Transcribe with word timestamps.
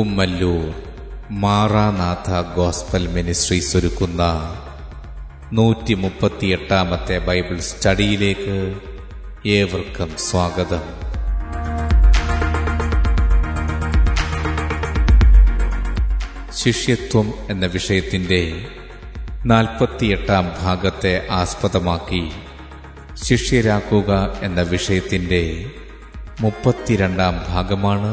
Kummallur 0.00 0.68
Maranatha 1.30 2.54
gospel 2.54 3.06
ministries 3.08 3.76
ഒരുക്കുന്ന 3.76 4.22
നൂറ്റി 5.52 5.94
മുപ്പത്തിയെട്ടാമത്തെ 5.94 7.18
Bible 7.18 7.58
സ്റ്റഡിയിലേക്ക് 7.60 8.56
ഏവർക്കും 9.46 10.16
സ്വാഗതം. 10.18 10.84
ശിഷ്യത്വം 16.52 17.34
എന്ന 17.50 17.66
വിഷയത്തിന്റെ 17.66 18.40
നാൽപ്പത്തിയെട്ടാം 19.46 20.52
ഭാഗത്തെ 20.62 21.28
ആസ്പദമാക്കി 21.30 22.22
ശിഷ്യരാക്കുക 23.24 24.40
എന്ന 24.42 24.62
വിഷയത്തിന്റെ 24.62 25.42
മുപ്പത്തിരണ്ടാം 26.40 27.44
ഭാഗമാണ് 27.48 28.12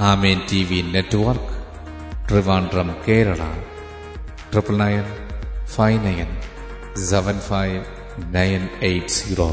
Amen 0.00 0.40
T 0.52 0.64
V 0.64 0.82
network 0.82 2.28
Trivandrum 2.28 2.96
Kerala. 3.08 3.38
Triple 4.52 4.76
nine 4.76 5.02
five 5.66 6.04
nine 6.04 6.40
seven 7.04 7.40
five 7.40 7.84
nine 8.34 8.68
eight 8.82 9.06
zero. 9.06 9.48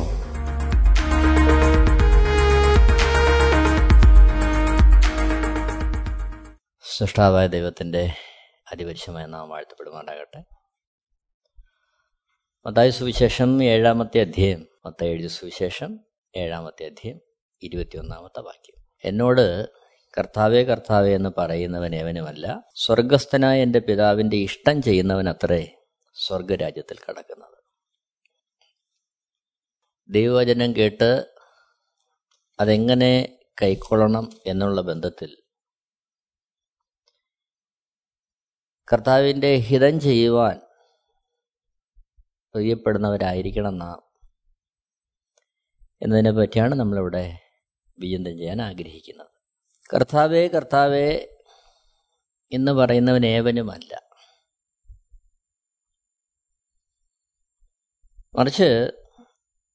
സൃഷ്ടാവായ 6.97 7.47
ദൈവത്തിന്റെ 7.47 8.13
അതിപരിശമായ 8.71 9.25
നാം 9.25 9.49
വാഴ്ത്തപ്പെടുമാറാകട്ടെ 9.49 10.43
മത്തായ 12.67 12.89
സുവിശേഷം 12.89 13.63
ഏഴാമത്തെ 13.63 14.21
അധ്യായം 14.21 14.67
മത്തായ 14.85 15.07
എഴുതിയ 15.07 15.27
സുവിശേഷം 15.27 15.99
ഏഴാമത്തെ 16.37 16.85
അധ്യായം 16.85 17.19
ഇരുപത്തിയൊന്നാമത്തെ 17.61 18.39
വാക്യം. 18.41 18.83
എന്നോട് 19.05 19.76
കർത്താവേ 20.17 20.63
കർത്താവേ 20.63 21.15
എന്ന് 21.15 21.29
പറയുന്നവൻ 21.37 21.95
ഏവനുമല്ല 21.95 22.63
സ്വർഗസ്ഥനായ 22.75 23.61
എന്റെ 23.61 23.79
പിതാവിന്റെ 23.79 24.37
ഇഷ്ടം 24.37 24.81
ചെയ്യുന്നവൻ 24.81 25.29
അത്രേ 25.29 25.75
സ്വർഗരാജ്യത്തിൽ 26.15 26.97
കടക്കുന്നത്. 26.99 27.57
ദൈവവചനം 30.09 30.75
കേട്ട് 30.75 31.33
അതെങ്ങനെ 32.59 33.39
കൈക്കൊള്ളണം 33.61 34.29
എന്നുള്ള 34.45 34.81
ബന്ധത്തിൽ 34.81 35.37
കർത്താവിന്റെ 38.91 39.55
ഹിതം 39.55 39.99
ചെയ്യുവാൻ 39.99 40.61
പ്രിയപ്പെടുന്നവരായിരിക്കണം 42.55 43.77
നാം 43.77 43.99
എന്നതിനെ 46.01 46.31
പറ്റിയാണ് 46.31 46.75
നമ്മളിവിടെ 46.75 47.39
വിചിന്തം 47.99 48.37
ചെയ്യാൻ 48.37 48.61
ആഗ്രഹിക്കുന്നത്. 48.61 49.36
കർത്താവേ 49.93 50.47
കർത്താവേ 50.47 51.27
എന്ന് 52.51 52.71
പറയുന്നവൻ 52.71 53.25
ഏവനുമല്ല. 53.25 54.01
മറിച്ച് 58.35 58.91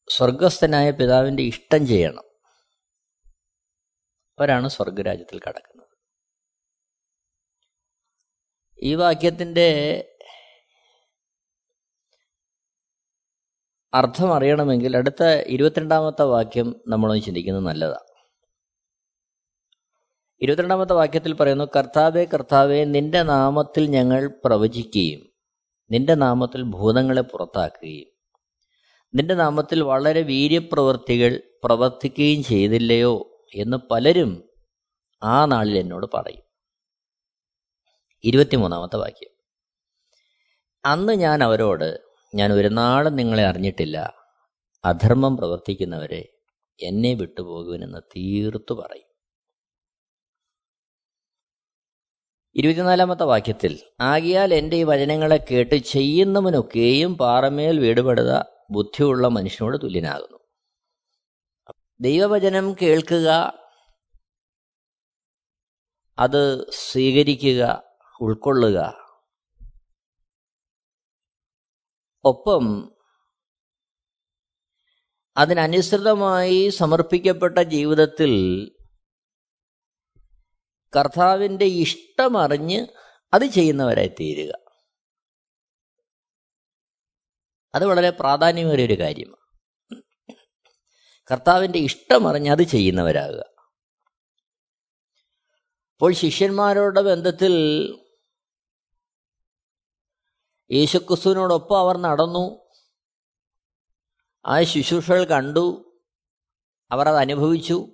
സ്വർഗസ്ഥനായ 0.09 0.91
പിതാവിന്റെ 0.91 1.43
ഇഷ്ടം 1.43 1.87
ചെയ്യണം. 1.87 2.25
അവരാണ് 4.39 4.69
സ്വർഗരാജ്യത്തിൽ 4.69 5.41
കടക്കുന്നത്. 5.49 5.89
ഈ 8.83 8.95
വാക്യത്തിന്റെ 8.95 9.69
അർത്ഥം 13.95 14.37
അറിയണമെങ്കിൽ 14.37 14.97
അടുത്ത 14.97 15.23
ഇരുപത്തിരണ്ടാമത്തെ 15.47 16.23
വാക്യം 16.23 16.81
നമ്മളൊന്ന് 16.89 17.23
ചിന്തിക്കുന്നത് 17.23 17.67
നല്ലതാണ് 17.67 18.12
ഇരുപത്തിരണ്ടാമത്തെ 20.43 20.93
വാക്യത്തിൽ 20.93 21.35
പറയുന്നു 21.35 21.65
കർത്താവെ 21.65 22.25
കർത്താവെ 22.25 22.85
നിന്റെ 22.85 23.23
നാമത്തിൽ 23.23 23.87
ഞങ്ങൾ 23.87 24.31
പ്രവചിക്കുകയും 24.45 25.33
നിന്റെ 25.91 26.15
നാമത്തിൽ 26.15 26.63
ഭൂതങ്ങളെ 26.63 27.21
പുറത്താക്കുകയും. 27.21 28.09
നിന്റെ 29.15 29.35
നാമത്തിൽ 29.35 29.83
വളരെ 29.83 30.23
വീര്യപ്രവർത്തികൾ 30.23 31.41
പ്രവർത്തിക്കുകയും 31.65 32.45
ചെയ്തില്ലയോ 32.45 33.47
എന്ന് 33.55 33.77
പലരും 33.77 34.51
ആ 35.23 35.47
നാളിൽ 35.47 35.79
എന്നോട് 35.79 36.07
പറയും. 36.15 36.43
ഇരുപത്തിമൂന്നാമത്തെ 38.25 38.97
വാക്യം. 38.97 39.31
അന്ന് 40.85 41.13
ഞാൻ 41.13 41.45
അവരോട് 41.45 42.01
ഞാൻ 42.35 42.53
ഒരു 42.53 42.69
നാളും 42.69 43.17
നിങ്ങളെ 43.17 43.47
അറിഞ്ഞിട്ടില്ല. 43.47 44.15
അധർമ്മം 44.85 45.37
പ്രവർത്തിക്കുന്നവരെ 45.37 46.29
എന്നെ 46.83 47.15
വിട്ടുപോകുവനെന്ന് 47.15 47.99
തീർത്തു 47.99 48.75
പറയും. 48.75 49.12
ഇരുപത്തിനാലാമത്തെ 52.55 53.25
വാക്യത്തിൽ 53.25 53.81
ആകിയാൽ 54.01 54.55
എന്റെ 54.55 54.77
ഈ 54.77 54.83
വചനങ്ങളെ 54.83 55.45
കേട്ട് 55.51 55.75
ചെയ്യുന്നവനൊക്കെയും 55.75 57.17
പാറമേൽ 57.17 57.81
വീടുപെടുക 57.81 58.45
ബുദ്ധിയുള്ള 58.71 59.29
മനുഷ്യനോട് 59.29 59.77
തുല്യനാകുന്നു. 59.83 60.39
ദൈവവചനം 62.01 62.77
കേൾക്കുക 62.83 63.53
അത് 66.19 66.71
സ്വീകരിക്കുക 66.71 67.83
ഉൾക്കൊള്ളുക. 68.21 68.95
ഒപ്പം 72.25 72.97
അതിനനുസൃതമായി 75.37 76.69
സമർപ്പിക്കപ്പെട്ട 76.69 77.59
ജീവിതത്തിൽ 77.59 78.33
കർത്താവിന്റെ 80.97 81.65
ഇഷ്ടമറിഞ്ഞ് 81.65 82.87
അത് 83.35 83.47
ചെയ്യുന്നവരായി 83.47 84.09
തീരുക. 84.09 84.55
അത് 87.75 87.85
വളരെ 87.85 88.11
പ്രാധാന്യമേറിയ 88.11 88.87
ഒരു 88.87 88.99
കാര്യമാണ്. 88.99 89.43
കർത്താവിന്റെ 91.31 91.79
ഇഷ്ടമറിഞ്ഞ് 91.79 92.51
അത് 92.51 92.63
ചെയ്യുന്നവരാകുക. 92.63 93.53
അപ്പോൾ 95.93 96.13
ശിഷ്യന്മാരുടെ 96.13 97.01
ബന്ധത്തിൽ 97.01 97.53
യേശുക്രിസ്തുവിനോടൊപ്പം 100.73 101.79
അവർ 101.79 101.97
നടന്നു. 101.97 102.71
ആ 104.47 104.63
ശുശ്രൂഷകൾ 104.63 105.25
കണ്ടു. 105.25 105.89
അവർ 106.91 107.09
അത് 107.09 107.17
അനുഭവിച്ചു. 107.17 107.92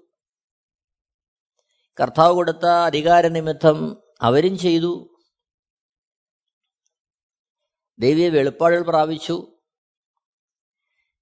കർത്താവ് 2.01 2.35
കൊടുത്ത 2.35 2.67
അധികാര 2.67 3.27
നിമിത്തം 3.27 4.03
അവരും 4.23 4.59
ചെയ്തു. 4.59 5.19
ദൈവീയ 7.99 8.29
വെളിപ്പാടുകൾ 8.29 8.83
പ്രാപിച്ചു. 8.83 9.59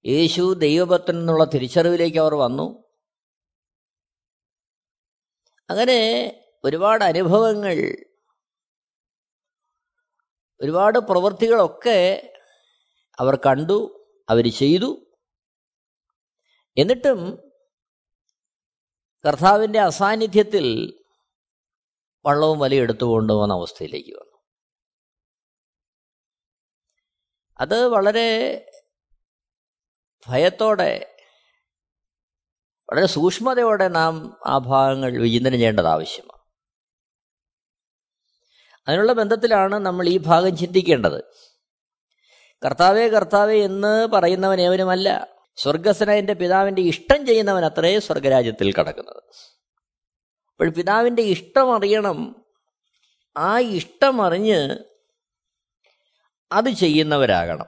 യേശു 0.05 0.53
ദൈവഭക്തൻ 0.53 1.19
എന്നുള്ള 1.19 1.43
തിരിച്ചറിവിലേക്ക് 1.43 2.17
അവർ 2.17 2.35
വന്നു. 2.35 2.83
അങ്ങനെ 5.69 5.99
ഒരുപാട് 6.63 7.03
അനുഭവങ്ങൾ 7.03 8.07
ഒരുപാട് 10.61 10.99
പ്രവൃത്തികളൊക്കെ 10.99 12.33
അവർ 13.19 13.35
കണ്ടു 13.35 14.07
അവർ 14.29 14.51
ചെയ്തു. 14.51 15.05
എന്നിട്ടും 16.77 17.46
കർത്താവിന്റെ 19.25 19.79
അസാന്നിധ്യത്തിൽ 19.79 20.93
വള്ളവും 22.25 22.59
വലിയ 22.59 22.81
എടുത്തു 22.81 23.03
കൊണ്ടുപോകുന്ന 23.03 23.53
അവസ്ഥയിലേക്ക് 23.53 24.09
വന്നു. 24.09 24.37
അത് 27.59 27.87
വളരെ 27.87 28.27
ഭയത്തോടെ 30.27 31.15
വളരെ 32.89 33.05
സൂക്ഷ്മതയോടെ 33.05 33.87
നാം 33.87 34.37
ആ 34.45 34.57
ഭാഗങ്ങൾ 34.57 35.21
വിചിന്തനം 35.21 35.53
ചെയ്യേണ്ടത് 35.53 35.87
ആവശ്യമാണ്. 35.87 36.41
അതിനുള്ള 38.87 39.13
ബന്ധത്തിലാണ് 39.13 39.75
നമ്മൾ 39.75 40.07
ഈ 40.07 40.17
ഭാഗം 40.17 40.57
ചിന്തിക്കേണ്ടത്. 40.57 41.23
കർത്താവേ 42.65 43.07
കർത്താവേ 43.07 43.63
എന്ന് 43.63 44.07
പറയുന്നവൻ 44.07 44.61
ഏവനുമല്ല. 44.61 45.36
സ്വർഗസ്വനായന്റെ 45.57 46.33
പിതാവിന്റെ 46.33 46.81
ഇഷ്ടം 46.81 47.25
ചെയ്യുന്നവൻ 47.25 47.65
അത്രേ 47.65 47.99
സ്വർഗരാജ്യത്തിൽ 47.99 48.73
കടക്കുന്നത്. 48.73 49.23
അപ്പോൾ 50.47 50.69
പിതാവിന്റെ 50.69 51.21
ഇഷ്ടം 51.21 51.75
അറിയണം. 51.75 52.45
ആ 53.37 53.59
ഇഷ്ടം 53.59 53.87
ഇഷ്ടമറിഞ്ഞ് 53.87 54.77
അത് 56.51 56.69
ചെയ്യുന്നവരാകണം. 56.69 57.65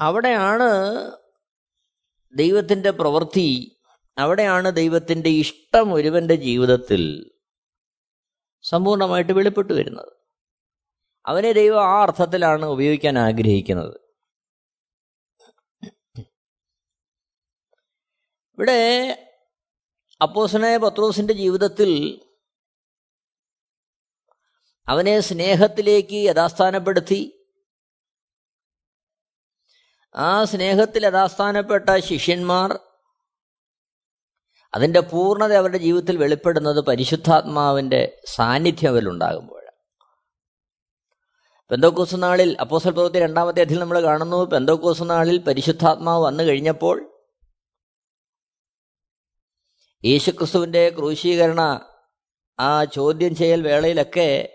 അവിടെയാണ് 0.00 1.10
ദൈവത്തിന്റെ 2.34 2.90
പ്രവൃത്തി. 2.90 3.76
അവിടെയാണ് 4.18 4.76
ദൈവത്തിന്റെ 4.76 5.28
ഇഷ്ടം 5.28 5.92
ഒരുവന്റെ 5.92 6.34
ജീവിതത്തിൽ 6.34 7.30
സമ്പൂർണമായിട്ട് 8.62 9.32
വെളിപ്പെട്ടു 9.32 9.72
വരുന്നത്. 9.72 10.12
അവനെ 11.26 11.52
ദൈവം 11.52 11.84
ആ 11.84 12.02
അർത്ഥത്തിലാണ് 12.02 12.64
ഉപയോഗിക്കാൻ 12.64 13.18
ആഗ്രഹിക്കുന്നത്. 13.18 14.07
ഇവിടെ 18.58 18.80
അപ്പോസനായ 20.22 20.76
പത്രോസിന്റെ 20.76 21.34
ജീവിതത്തിൽ 21.34 22.20
അവനെ 24.88 25.20
സ്നേഹത്തിലേക്ക് 25.20 26.14
യഥാസ്ഥാനപ്പെടുത്തി. 26.14 27.46
ആ 30.14 30.44
സ്നേഹത്തിൽ 30.44 31.06
യഥാസ്ഥാനപ്പെട്ട 31.06 31.96
ശിഷ്യന്മാർ 31.98 32.78
അതിന്റെ 34.74 35.00
പൂർണത 35.00 35.52
അവരുടെ 35.52 35.78
ജീവിതത്തിൽ 35.78 36.16
വെളിപ്പെടുന്നത് 36.16 36.80
പരിശുദ്ധാത്മാവിന്റെ 36.80 38.20
സാന്നിധ്യം 38.26 38.90
അവരിലുണ്ടാകുമ്പോഴാണ് 38.90 39.58
പെന്തോക്കോസ് 41.70 42.14
നാളിൽ 42.16 42.56
അപ്പോസൽ 42.60 42.90
പ്രവൃത്തി 42.90 43.18
രണ്ടാമത്തെ 43.18 43.60
അധികം 43.60 43.80
നമ്മൾ 43.80 44.02
കാണുന്നു. 44.02 44.44
പെന്തോക്കോസ് 44.44 45.02
നാളിൽ 45.02 45.38
പരിശുദ്ധാത്മാവ് 45.38 46.24
വന്നു 46.24 46.44
കഴിഞ്ഞപ്പോൾ 46.44 47.17
യേശുക്രിസ്തുവിന്റെ 50.04 50.90
ക്രൂശീകരണ 50.90 51.80
ആ 52.60 52.84
ചോദ്യം 52.84 53.36
ചെയ്യൽ 53.36 53.62
വേളയിലൊക്കെ 53.62 54.48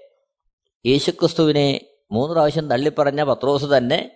യേശുക്രിസ്തുവിനെ 0.86 1.82
മൂന്ന് 2.12 2.34
പ്രാവശ്യം 2.34 2.70
തള്ളിപ്പറഞ്ഞ 2.70 3.24
പത്രോസ് 3.24 3.66
തന്നെ 3.66 4.12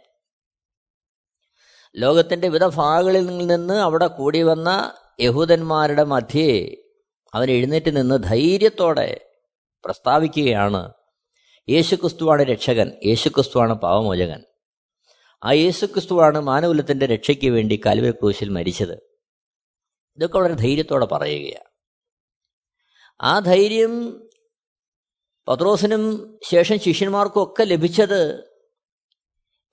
ലോകത്തിന്റെ 1.96 2.48
വിവിധ 2.48 2.66
ഭാഗങ്ങളിൽ 2.66 3.48
നിന്ന് 3.48 3.74
അവിടെ 3.74 4.08
കൂടി 4.08 4.42
വന്ന 4.44 4.94
യഹൂദന്മാരുടെ 5.20 6.04
മധ്യേ 6.04 6.76
അവൻ 7.34 7.52
എഴുന്നേറ്റ് 7.52 7.98
നിന്ന് 7.98 8.24
ധൈര്യത്തോടെ 8.24 9.26
പ്രസ്താവിക്കുകയാണ് 9.86 10.94
യേശുക്രിസ്തുവാണ് 11.70 12.42
രക്ഷകൻ 12.42 12.92
യേശുക്രിസ്തുവാണ് 13.06 13.74
പാവമോചകൻ. 13.74 14.44
ആ 15.46 15.52
യേശുക്രിസ്തുവാണ് 15.52 16.40
മാനകുലത്തിന്റെ 16.40 17.06
രക്ഷയ്ക്ക് 17.06 17.48
വേണ്ടി 17.48 17.82
കാൽവേ 17.86 18.12
ക്രൂശിൽ 18.12 18.50
മരിച്ചത്. 18.50 19.06
ഇതൊക്കെ 20.18 20.38
വളരെ 20.38 20.54
ധൈര്യത്തോടെ 20.54 21.06
പറയുകയാണ്. 21.06 21.69
ആ 23.22 23.40
ധൈര്യം 23.40 24.24
പത്രോസിനും 25.48 26.40
ശേഷം 26.52 26.80
ശിഷ്യന്മാർക്കും 26.80 27.44
ഒക്കെ 27.44 27.64
ലഭിച്ചത് 27.64 28.48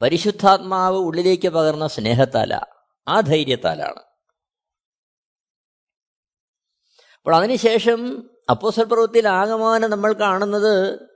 പരിശുദ്ധാത്മാവ് 0.03 0.97
ഉള്ളിലേക്ക് 0.97 1.49
പകർന്ന 1.49 1.87
സ്നേഹത്താല. 1.87 2.61
ആ 3.09 3.21
ധൈര്യത്താലാണ്. 3.21 4.01
അപ്പോൾ 7.15 7.37
അതിനുശേഷം 7.37 8.31
അപ്പോസൽ 8.51 8.85
പ്രവൃത്തിയിൽ 8.85 9.29
ആകമാനം 9.29 9.91
നമ്മൾ 9.91 10.13
കാണുന്നത് 10.13 11.09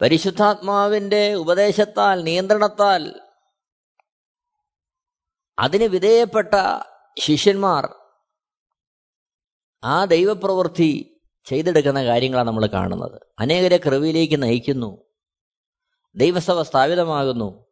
പരിശുദ്ധാത്മാവിന്റെ 0.00 1.34
ഉപദേശത്താൽ 1.34 2.22
നിയന്ത്രണത്താൽ 2.22 3.20
അതിന് 5.58 5.84
വിധേയപ്പെട്ട 5.84 6.54
ശിഷ്യന്മാർ 7.20 7.94
ആ 9.84 10.04
ദൈവപ്രവൃത്തി 10.04 11.20
ചെയ്തെടുക്കുന്ന 11.44 12.04
കാര്യങ്ങളാണ് 12.04 12.46
നമ്മൾ 12.46 12.66
കാണുന്നത്. 12.66 13.20
അനേകരെ 13.38 13.76
കൃവിയിലേക്ക് 13.76 14.42
നയിക്കുന്നു. 14.42 15.04
ദൈവസഭ 16.14 16.62
സ്ഥാപിതമാകുന്നു. 16.62 17.66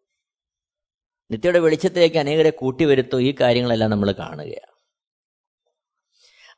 നിത്യയുടെ 1.30 1.58
വെളിച്ചത്തിലേക്ക് 1.58 2.16
അനേകരെ 2.16 2.50
കൂട്ടിവരുത്തും 2.50 3.22
ഈ 3.22 3.34
കാര്യങ്ങളെല്ലാം 3.40 3.90
നമ്മൾ 3.90 4.12
കാണുകയാണ്. 4.12 4.78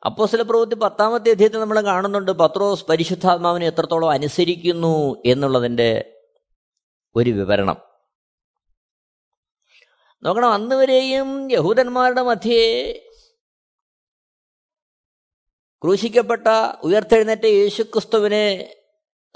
അപ്പോസ്തല 0.05 0.41
പ്രവൃത്തി 0.41 0.75
പത്താമത്തെ 0.75 1.31
അധ്യയത്തിൽ 1.31 1.59
നമ്മൾ 1.59 1.81
കാണുന്നുണ്ട് 1.81 2.31
പത്രോസ് 2.31 2.85
പരിശുദ്ധാത്മാവിനെ 2.85 3.67
എത്രത്തോളം 3.67 4.09
അനുസരിക്കുന്നു 4.09 5.15
എന്നുള്ളതിന്റെ 5.25 6.19
ഒരു 7.15 7.29
വിവരണം. 7.29 7.90
നോക്കണം 10.23 10.51
അന്ന് 10.51 10.75
വരെയും 10.75 11.51
യഹൂദന്മാരുടെ 11.51 12.21
മധ്യേ 12.21 12.91
ക്രൂശിക്കപ്പെട്ട 15.83 16.47
ഉയർത്തെഴുന്നേറ്റ 16.83 17.45
യേശുക്രിസ്തുവിനെ 17.45 18.75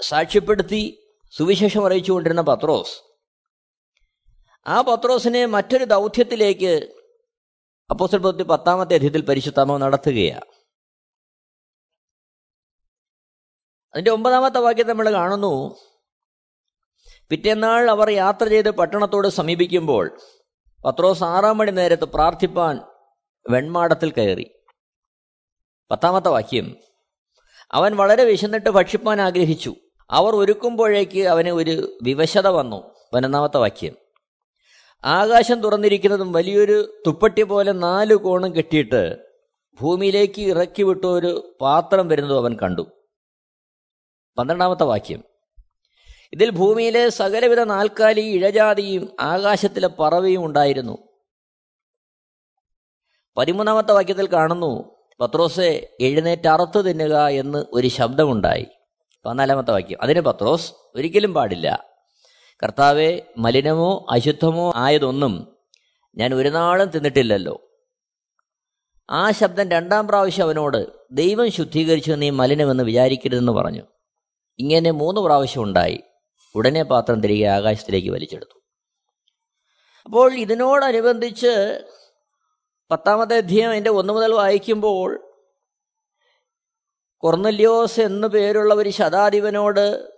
സാക്ഷ്യപ്പെടുത്തി 0.00 1.08
സുവിശേഷം 1.30 1.86
അറിയിച്ചുകൊണ്ടിരുന്ന 1.86 2.40
പത്രോസ്. 2.40 3.02
ആ 4.66 4.80
പത്രോസിനെ 4.80 5.46
മറ്റൊരു 5.46 5.84
ദൗത്യത്തിലേക്ക് 5.84 6.94
അപ്പോസ്റ്റൽ 7.90 8.18
പ്രവൃത്തി 8.18 8.42
പത്താമത്തെ 8.42 8.94
അധ്യയത്തിൽ 8.94 9.20
പരിശുദ്ധാമ 9.20 9.76
നടത്തുകയാണ്. 9.76 10.44
അതിന്റെ 13.94 14.10
ഒമ്പതാമത്തെ 14.10 14.58
വാക്യം 14.58 14.88
നമ്മൾ 14.88 15.12
കാണുന്നു 15.12 15.80
പിറ്റേന്നാൾ 17.28 17.90
അവർ 17.90 18.10
യാത്ര 18.10 18.48
ചെയ്ത് 18.48 18.70
പട്ടണത്തോട് 18.70 19.28
സമീപിക്കുമ്പോൾ 19.28 20.20
പത്രോസ് 20.86 21.24
ആറാം 21.24 21.58
മണി 21.58 21.70
നേരത്ത് 21.70 22.04
പ്രാർത്ഥിപ്പാൻ 22.04 22.80
വെൺമാടത്തിൽ 23.50 24.10
കയറി. 24.10 24.50
പത്താമത്തെ 25.90 26.28
വാക്യം. 26.28 26.76
അവൻ 27.72 27.96
വളരെ 27.96 28.24
വിശന്നിട്ട് 28.24 28.70
ഭക്ഷിപ്പാൻ 28.70 29.20
ആഗ്രഹിച്ചു. 29.20 29.74
അവർ 30.10 30.36
ഒരുക്കുമ്പോഴേക്ക് 30.36 31.26
അവന് 31.26 31.48
ഒരു 31.48 31.98
വിവശത 32.02 32.48
വന്നു. 32.48 32.94
പതിനൊന്നാമത്തെ 33.14 33.58
വാക്യം. 33.58 33.94
ആകാശം 35.04 35.60
തുറന്നിരിക്കുന്നതും 35.60 36.32
വലിയൊരു 36.32 37.02
തുപ്പട്ടി 37.06 37.42
പോലെ 37.42 37.72
നാല് 37.72 38.14
കോണും 38.14 38.56
കെട്ടിയിട്ട് 38.56 39.16
ഭൂമിയിലേക്ക് 39.80 40.42
ഇറക്കി 40.42 40.82
വിട്ട 40.82 41.04
ഒരു 41.04 41.56
പാത്രം 41.60 42.08
വരുന്നതും 42.08 42.38
അവൻ 42.38 42.56
കണ്ടു. 42.62 42.86
പന്ത്രണ്ടാമത്തെ 44.38 44.84
വാക്യം. 44.84 45.24
ഇതിൽ 46.32 46.50
ഭൂമിയിലെ 46.50 47.08
സകലവിധ 47.08 47.60
നാൽക്കാലി 47.60 48.20
ഇഴജാതിയും 48.20 49.16
ആകാശത്തിലെ 49.20 49.88
പറവയും 49.88 50.44
ഉണ്ടായിരുന്നു. 50.44 50.98
പതിമൂന്നാമത്തെ 53.36 53.92
വാക്യത്തിൽ 53.92 54.26
കാണുന്നു 54.26 54.96
പത്രോസെ 55.20 55.96
എഴുന്നേറ്റ് 56.00 56.48
അറുത്തു 56.48 56.80
തിന്നുക 56.80 57.26
എന്ന് 57.26 57.64
ഒരു 57.72 57.88
ശബ്ദമുണ്ടായി. 57.88 58.66
പതിനാലാമത്തെ 59.26 59.72
വാക്യം. 59.72 60.02
അതിന് 60.02 60.20
പത്രോസ് 60.20 60.72
ഒരിക്കലും 60.94 61.34
പാടില്ല. 61.34 61.84
കർത്താവെ 62.62 63.20
മലിനമോ 63.38 64.06
അശുദ്ധമോ 64.10 64.72
ആയതൊന്നും 64.76 65.56
ഞാൻ 66.16 66.34
ഒരു 66.34 66.48
നാളും 66.48 66.88
തിന്നിട്ടില്ലല്ലോ. 66.88 67.70
ആ 69.10 69.30
ശബ്ദം 69.30 69.70
രണ്ടാം 69.70 70.08
പ്രാവശ്യം 70.08 70.44
അവനോട് 70.44 70.86
ദൈവം 71.10 71.50
ശുദ്ധീകരിച്ചു 71.50 72.12
നീ 72.12 72.30
മലിനമെന്ന് 72.30 72.84
വിചാരിക്കരുതെന്ന് 72.84 73.52
പറഞ്ഞു. 73.52 73.82
ഇങ്ങനെ 74.58 74.90
മൂന്ന് 74.90 75.20
പ്രാവശ്യം 75.20 75.62
ഉണ്ടായി. 75.62 76.00
ഉടനെ 76.56 76.82
പാത്രം 76.82 77.20
തിരികെ 77.20 77.46
ആകാശത്തിലേക്ക് 77.46 78.10
വലിച്ചെടുത്തു. 78.10 78.62
അപ്പോൾ 80.04 80.34
ഇതിനോടനുബന്ധിച്ച് 80.34 81.84
പത്താമത്തെ 82.90 83.36
അധ്യയം 83.36 83.70
അതിന്റെ 83.70 83.90
ഒന്ന് 83.90 84.12
മുതൽ 84.12 84.32
വായിക്കുമ്പോൾ 84.32 85.32
കൊർന്നല്യോസ് 87.18 88.00
എന്നു 88.00 88.28
പേരുള്ള 88.28 88.74
ഒരു 88.74 88.90
ശതാധിപനോട് 88.90 90.12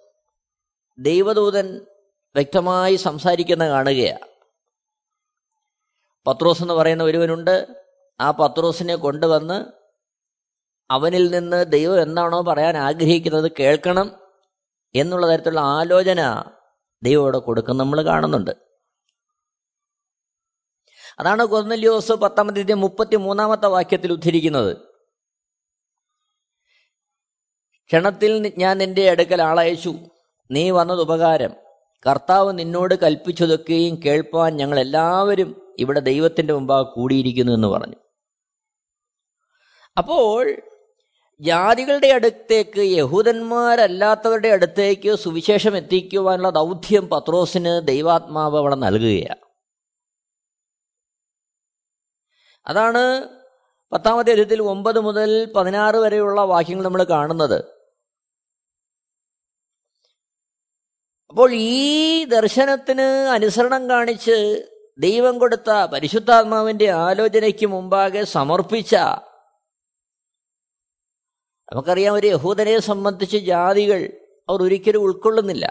ദൈവദൂതൻ 0.99 1.87
വ്യക്തമായി 2.35 2.97
സംസാരിക്കുന്ന 2.97 3.68
കാണുകയാണ്. 3.68 4.28
പത്രോസ് 6.26 6.62
എന്ന് 6.62 6.75
പറയുന്ന 6.75 7.04
ഒരുവനുണ്ട്. 7.04 7.66
ആ 8.21 8.30
പത്രോസിനെ 8.30 8.97
കൊണ്ടുവന്ന് 8.97 9.64
അവനിൽ 10.90 11.30
നിന്ന് 11.30 11.64
ദൈവം 11.64 12.02
എന്താണോ 12.02 12.42
പറയാൻ 12.42 12.76
ആഗ്രഹിക്കുന്നത് 12.76 13.52
കേൾക്കണം. 13.61 14.17
എന്നുള്ള 14.95 15.28
തരത്തിലുള്ള 15.28 15.61
ആലോചന 15.61 16.45
ദൈവം 17.02 17.23
ഇവിടെ 17.23 17.38
കൊടുക്കുന്ന 17.38 17.83
നമ്മൾ 17.83 18.02
കാണുന്നുണ്ട്. 18.02 18.50
അതാണ് 21.18 21.45
കൊർന്നല്യോസ് 21.45 22.12
പത്താമത്തെ 22.12 22.75
മുപ്പത്തി 22.75 23.16
മൂന്നാമത്തെ 23.16 23.66
വാക്യത്തിൽ 23.66 24.12
ഉദ്ധരിക്കുന്നത്. 24.12 24.76
ക്ഷണത്തിൽ 27.87 28.52
ഞാൻ 28.59 28.78
നിന്റെ 28.78 29.11
അടുക്കൽ 29.11 29.42
ആളയച്ചു. 29.42 29.95
നീ 30.50 30.71
വന്നത് 30.71 31.00
ഉപകാരം. 31.00 31.50
കർത്താവ് 32.09 32.59
നിന്നോട് 32.59 32.95
കൽപ്പിച്ചതൊക്കെയും 32.95 34.00
കേൾപ്പാൻ 34.04 34.57
ഞങ്ങൾ 34.57 34.80
എല്ലാവരും 34.80 35.75
ഇവിടെ 35.78 36.00
ദൈവത്തിന്റെ 36.00 36.54
മുമ്പാകെ 36.54 36.90
കൂടിയിരിക്കുന്നു 36.90 37.52
എന്ന് 37.52 37.68
പറഞ്ഞു. 37.68 37.97
അപ്പോൾ 39.99 40.67
ജാതികളുടെ 41.40 42.09
അടുത്തേക്ക് 42.09 42.80
യഹൂദന്മാരല്ലാത്തവരുടെ 42.80 44.49
അടുത്തേക്ക് 44.49 45.14
സുവിശേഷം 45.14 45.76
എത്തിക്കുവാനുള്ള 45.76 46.50
ദൗത്യം 46.50 47.09
പത്രോസിന് 47.09 47.87
ദൈവാത്മാവ് 47.87 48.57
അവിടെ 48.57 48.75
നൽകുകയാണ്. 48.75 49.40
അതാണ് 52.66 53.28
പത്താമത്തെ 53.92 54.30
അധ്യയത്തിൽ 54.30 54.62
ഒമ്പത് 54.62 55.00
മുതൽ 55.00 55.52
പതിനാറ് 55.52 55.97
വരെയുള്ള 55.97 56.40
വാക്യങ്ങൾ 56.40 56.85
നമ്മൾ 56.85 57.04
കാണുന്നത്. 57.04 57.64
അപ്പോൾ 61.28 61.50
ഈ 61.54 62.25
ദർശനത്തിന് 62.25 63.28
അനുസരണം 63.28 63.90
കാണിച്ച് 63.90 64.68
ദൈവം 64.99 65.38
കൊടുത്ത 65.38 65.71
പരിശുദ്ധാത്മാവിന്റെ 65.71 66.90
ആലോചനയ്ക്ക് 66.90 67.66
മുമ്പാകെ 67.66 68.25
സമർപ്പിച്ച 68.25 68.97
നമുക്കറിയാം 71.72 72.14
ഒരു 72.14 72.26
യഹൂദനെ 72.26 72.78
സംബന്ധിച്ച് 72.78 73.37
ജാതികൾ 73.37 74.12
അവർ 74.48 74.62
ഒരിക്കലും 74.62 75.02
ഉൾക്കൊള്ളുന്നില്ല. 75.02 75.66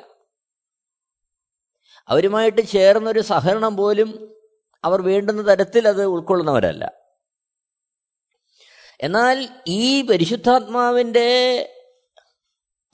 അവരുമായിട്ട് 2.10 2.62
ചേർന്നൊരു 2.62 3.20
സഹകരണം 3.20 3.78
പോലും 3.78 4.36
അവർ 4.84 5.02
വേണ്ടുന്ന 5.02 5.42
തരത്തിൽ 5.42 5.88
അത് 5.88 6.06
ഉൾക്കൊള്ളുന്നവരല്ല. 6.06 6.92
എന്നാൽ 9.04 9.50
ഈ 9.68 10.02
പരിശുദ്ധാത്മാവിന്റെ 10.02 11.30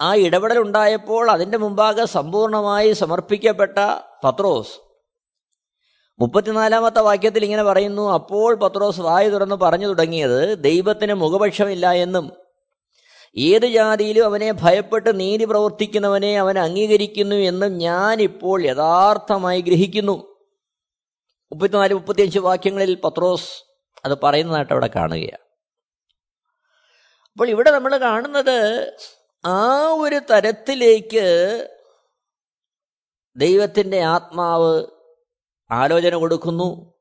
ആ 0.01 0.15
ഇടപെടൽ 0.15 0.59
ഉണ്ടായപ്പോൾ 0.59 1.31
അതിന്റെ 1.31 1.57
മുമ്പാകെ 1.57 2.05
സമ്പൂർണമായി 2.05 2.93
സമർപ്പിക്കപ്പെട്ട 2.93 3.77
പത്രോസ്. 4.23 4.79
മുപ്പത്തിനാലാമത്തെ 6.19 7.01
വാക്യത്തിൽ 7.01 7.43
ഇങ്ങനെ 7.43 7.63
പറയുന്നു 7.63 8.13
അപ്പോൾ 8.13 8.55
പത്രോസ് 8.55 8.99
വായു 8.99 9.29
തുറന്ന് 9.29 9.55
പറഞ്ഞു 9.55 9.87
തുടങ്ങിയത് 9.87 10.63
ദൈവത്തിന് 10.63 11.13
മുഖപക്ഷമില്ല 11.13 11.91
എന്നും 11.91 12.42
ഏത് 13.37 13.65
ജാതിയിലും 13.65 14.25
അവനെ 14.25 14.51
ഭയപ്പെട്ട് 14.51 15.19
നീതി 15.19 15.45
പ്രവർത്തിക്കുന്നവനെ 15.45 16.39
അവൻ 16.39 16.59
അംഗീകരിക്കുന്നു 16.59 17.35
എന്നും 17.35 17.77
ഞാനിപ്പോൾ 17.77 18.65
യഥാർത്ഥമായി 18.65 19.61
ഗ്രഹിക്കുന്നു. 19.61 20.11
മുപ്പത്തിനാല് 21.51 21.93
മുപ്പത്തിയഞ്ച് 21.93 22.39
വാക്യങ്ങളിൽ 22.39 22.95
പത്രോസ് 22.95 23.49
അത് 24.05 24.17
പറയുന്നതായിട്ട് 24.23 24.73
അവിടെ 24.73 24.89
കാണുകയാണ്. 24.95 25.43
അപ്പോൾ 27.31 27.49
ഇവിടെ 27.49 27.71
നമ്മൾ 27.71 27.97
കാണുന്നത് 27.97 28.93
ആ 29.45 29.87
ഒരു 29.87 30.21
തരത്തിലേക്ക് 30.31 31.67
ദൈവത്തിന്റെ 33.35 34.01
ആത്മാവ് 34.01 34.85
ആലോചന 35.71 36.15
കൊടുക്കുന്നു. 36.15 36.93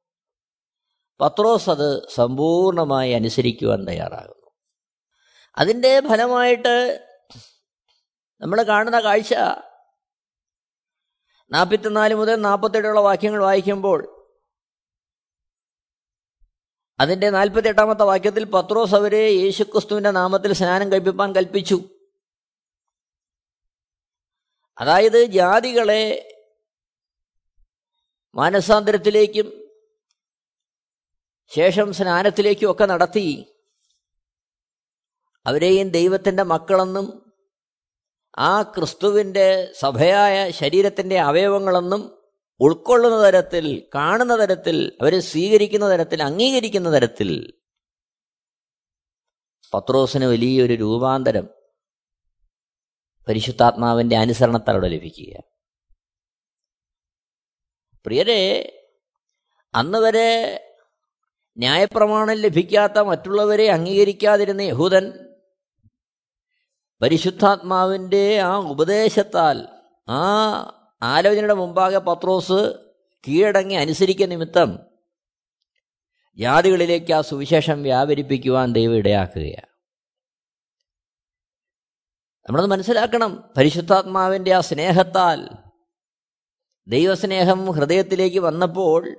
പത്രോസ് 1.21 1.71
അത് 1.71 2.09
സമ്പൂർണമായി 2.15 3.13
അനുസരിക്കുവാൻ 3.13 3.85
തയ്യാറാകുന്നു. 3.85 4.42
അതിന്റെ 5.59 6.01
ഫലമായിട്ട് 6.01 7.07
നമ്മൾ 8.41 8.63
കാണുന്ന 8.63 9.01
കാഴ്ച 9.01 9.35
നാൽപ്പത്തിനാല് 11.53 12.15
മുതൽ 12.15 12.35
നാൽപ്പത്തെട്ടുള്ള 12.35 13.01
വാക്യങ്ങൾ 13.01 13.43
വായിക്കുമ്പോൾ 13.43 14.27
അതിന്റെ 17.01 17.31
നാൽപ്പത്തി 17.31 17.69
എട്ടാമത്തെ 17.69 18.03
വാക്യത്തിൽ 18.03 18.45
പത്രോസ് 18.45 18.95
അവരെ 18.95 19.31
യേശുക്രിസ്തുവിന്റെ 19.31 20.11
നാമത്തിൽ 20.11 20.53
സ്നാനം 20.53 20.93
കഴിപ്പിപ്പാൻ 20.93 21.35
കൽപ്പിച്ചു. 21.35 21.91
അതായത് 24.79 25.25
ജാതികളെ 25.25 26.33
മാനസാന്തരത്തിലേക്കും 28.35 29.69
ശേഷം 31.47 31.93
സ്നാനത്തിലേക്കും 31.93 32.71
ഒക്കെ 32.71 32.85
നടത്തി. 32.85 33.52
അവരെയും 35.47 35.89
ദൈവത്തിന്റെ 35.89 36.43
മക്കളെന്നും 36.43 37.35
ആ 38.39 38.63
ക്രിസ്തുവിന്റെ 38.63 39.73
സഭയായ 39.79 40.51
ശരീരത്തിന്റെ 40.51 41.21
അവയവങ്ങളെന്നും 41.21 42.23
ഉൾക്കൊള്ളുന്ന 42.61 43.23
തരത്തിൽ 43.23 43.89
കാണുന്ന 43.95 44.41
തരത്തിൽ 44.41 44.99
അവരെ 45.03 45.21
സ്വീകരിക്കുന്ന 45.21 45.91
തരത്തിൽ 45.91 46.23
അംഗീകരിക്കുന്ന 46.23 46.95
തരത്തിൽ. 46.95 47.61
പത്രോസിന് 49.75 50.25
വലിയൊരു 50.25 50.73
രൂപാന്തരം 50.73 51.49
പരിശുദ്ധാത്മാവിന്റെ 53.29 54.17
അനുസരണത്താലൂടെ 54.17 54.89
ലഭിക്കുക. 54.89 55.43
പ്രിയരെ 58.07 58.73
അന്ന് 59.75 59.99
വരെ 59.99 60.59
ന്യായപ്രമാണം 61.57 62.35
ലഭിക്കാത്ത 62.35 62.99
മറ്റുള്ളവരെ 62.99 63.71
അംഗീകരിക്കാതിരുന്ന 63.71 64.61
യഹൂദൻ 64.61 65.22
പരിശുദ്ധാത്മാവിന്റെ 67.03 68.39
ആ 68.39 68.57
ഉപദേശത്താൽ 68.57 69.69
ആ 70.09 70.23
ആലോചനയുടെ 71.03 71.55
മുമ്പാകെ 71.55 71.99
പത്രോസ് 71.99 72.77
കീഴടങ്ങി 73.29 73.75
അനുസരിക്ക 73.75 74.25
നിമിത്തം 74.25 74.79
ജാതികളിലേക്ക് 76.37 77.13
ആ 77.13 77.21
സുവിശേഷം 77.21 77.83
വ്യാപരിപ്പിക്കുവാൻ 77.83 78.73
ദൈവം 78.73 78.95
ഇടയാക്കുകയാണ്. 78.95 79.67
നമ്മളത് 82.49 82.67
മനസ്സിലാക്കണം. 82.67 83.51
പരിശുദ്ധാത്മാവിന്റെ 83.57 84.53
ആ 84.53 84.61
സ്നേഹത്താൽ 84.61 85.49
ദൈവസ്നേഹം 86.89 87.71
ഹൃദയത്തിലേക്ക് 87.71 88.39
വന്നപ്പോൾ 88.39 89.17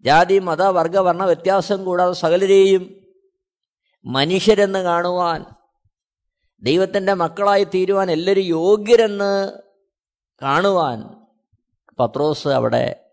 ജാതി 0.00 0.38
മത 0.38 0.62
വർഗ 0.62 0.98
വർണ 0.98 1.24
വ്യത്യാസം 1.24 1.84
കൂടാതെ 1.84 2.12
സകലരെയും 2.12 3.06
മനുഷ്യരെന്ന് 4.04 4.78
കാണുവാൻ 4.78 5.44
ദൈവത്തിന്റെ 6.64 7.14
മക്കളായി 7.14 7.64
തീരുവാൻ 7.64 8.10
എല്ലാവരും 8.10 8.42
യോഗ്യരെന്ന് 8.42 9.52
കാണുവാൻ 10.42 11.26
പത്രോസ് 11.98 12.48
അവിടെ 12.48 13.10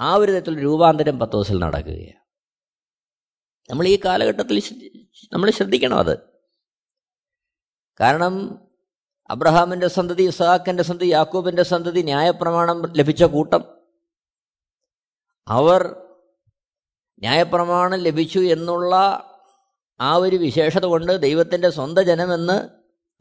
ആ 0.00 0.14
ഒരു 0.14 0.32
തരത്തിൽ 0.32 0.62
രൂപാന്തരം 0.62 1.18
പത്രോസിൽ 1.18 1.58
നടക്കുകയാണ്. 1.58 2.24
നമ്മൾ 3.70 3.88
ഈ 3.88 3.98
കാലഘട്ടത്തിൽ 4.04 4.62
നമ്മൾ 5.32 5.50
ശ്രദ്ധിക്കണം 5.50 5.98
അത്. 5.98 6.18
കാരണം 8.00 8.58
അബ്രഹാമിന്റെ 9.30 9.88
സന്തതി 9.88 10.22
ഇസാഖിന്റെ 10.22 10.82
സന്തതി 10.82 11.06
യാക്കൂബിന്റെ 11.06 11.62
സന്തതി 11.62 12.00
ന്യായപ്രമാണം 12.00 12.92
ലഭിച്ച 12.92 13.24
കൂട്ടം. 13.24 13.64
അവർ 15.48 15.96
ന്യായപ്രമാണം 17.18 17.98
ലഭിച്ചു 17.98 18.38
എന്നുള്ള 18.38 18.94
ആ 20.00 20.16
ഒരു 20.16 20.36
വിശേഷത 20.36 20.84
കൊണ്ട് 20.84 21.12
ദൈവത്തിന്റെ 21.20 21.70
സ്വന്തം 21.70 22.02
ജനമെന്ന് 22.02 22.56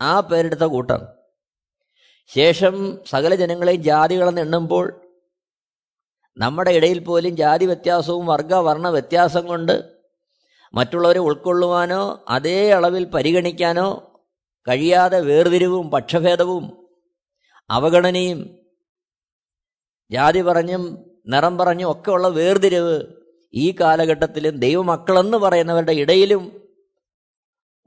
ആ 0.01 0.19
പേരെടുത്ത 0.19 0.63
കൂട്ടം 0.63 1.01
ശേഷം 2.29 2.75
സകല 3.05 3.35
ജനങ്ങളെയും 3.35 3.81
ജാതികളെന്ന് 3.81 4.41
എണ്ണുമ്പോൾ 4.41 4.85
നമ്മുടെ 6.37 6.71
ഇടയിൽ 6.71 6.99
പോലും 6.99 7.35
ജാതി 7.35 7.65
വ്യത്യാസവും 7.65 8.25
വർഗ 8.25 8.53
വർണ 8.55 8.87
വ്യത്യാസം 8.89 9.47
കൊണ്ട് 9.47 9.75
മറ്റുള്ളവരെ 10.73 11.19
ഉൾക്കൊള്ളുവാനോ 11.19 12.23
അതേ 12.29 12.71
അളവിൽ 12.71 13.03
പരിഗണിക്കാനോ 13.05 14.15
കഴിയാതെ 14.67 15.19
വേർതിരിവും 15.19 15.89
പക്ഷഭേദവും 15.89 16.63
അവഗണനയും 17.69 18.39
ജാതി 20.11 20.41
പറഞ്ഞും 20.41 20.83
നിറം 21.27 21.57
പറഞ്ഞും 21.57 21.89
ഒക്കെയുള്ള 21.89 22.27
വേർതിരിവ് 22.27 22.95
ഈ 23.53 23.75
കാലഘട്ടത്തിലും 23.81 24.59
ദൈവമക്കളെന്ന് 24.59 25.37
പറയുന്നവരുടെ 25.37 25.93
ഇടയിലും 25.93 26.62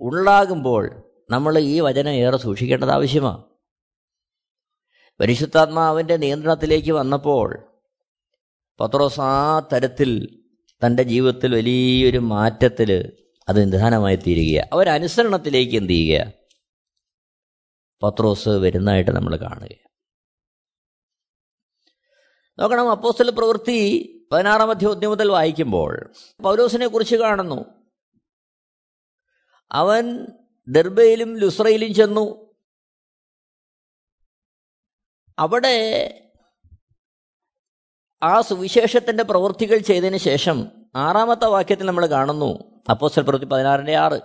ഉണ്ടാകുമ്പോൾ 0.01 1.05
നമ്മൾ 1.31 1.59
ഈ 1.59 1.81
വചനം 1.81 2.11
ഏറെ 2.11 2.37
സൂക്ഷിക്കേണ്ടത് 2.37 2.91
ആവശ്യമാണ് 2.91 3.43
പരിശുദ്ധാത്മാവിന്റെ 5.21 6.17
നിയന്ത്രണത്തിലേക്ക് 6.17 6.93
വന്നപ്പോൾ 6.93 7.59
പത്രോസ് 8.81 9.21
ആ 9.21 9.61
തരത്തിൽ 9.73 10.43
തന്റെ 10.83 11.03
ജീവിതത്തിൽ 11.03 11.53
വലിയൊരു 11.53 12.19
മാറ്റത്തിൽ 12.19 12.91
അത് 13.49 13.73
നിധാനമായി 13.73 14.17
തീരുക 14.17 14.69
അവരനുസരണത്തിലേക്ക് 14.73 15.77
എന്ത് 15.77 15.93
ചെയ്യുക 15.93 16.33
പത്രോസ് 18.03 18.49
വരുന്നതായിട്ട് 18.49 19.11
നമ്മൾ 19.11 19.37
കാണുക 19.37 19.75
നോക്കണം 22.59 22.91
അപ്പോസ്റ്റൽ 22.91 23.31
പ്രവൃത്തി 23.31 23.79
പതിനാറാം 24.33 24.71
അധ്യോദ്യം 24.71 25.11
മുതൽ 25.11 25.29
വായിക്കുമ്പോൾ 25.31 26.11
പൗലോസിനെ 26.41 26.87
കുറിച്ച് 26.87 27.17
കാണുന്നു. 27.17 27.76
അവൻ 29.73 30.27
ദർബയിലും 30.69 31.39
ലുസ്രയിലും 31.39 31.95
ചെന്നു. 31.95 32.55
അവിടെ 35.39 36.13
ആ 38.23 38.41
സുവിശേഷത്തിന്റെ 38.41 39.23
പ്രവൃത്തികൾ 39.23 39.79
ചെയ്തതിന് 39.79 40.17
ശേഷം 40.17 40.69
ആറാമത്തെ 40.97 41.47
വാക്യത്തിൽ 41.47 41.87
നമ്മൾ 41.87 42.07
കാണുന്നു. 42.07 42.83
അപ്പോസ്റ്റൽ 42.91 43.23
പ്രവൃത്തി 43.23 43.45
പതിനാറിന്റെ 43.45 43.97
ആറ്. 43.97 44.21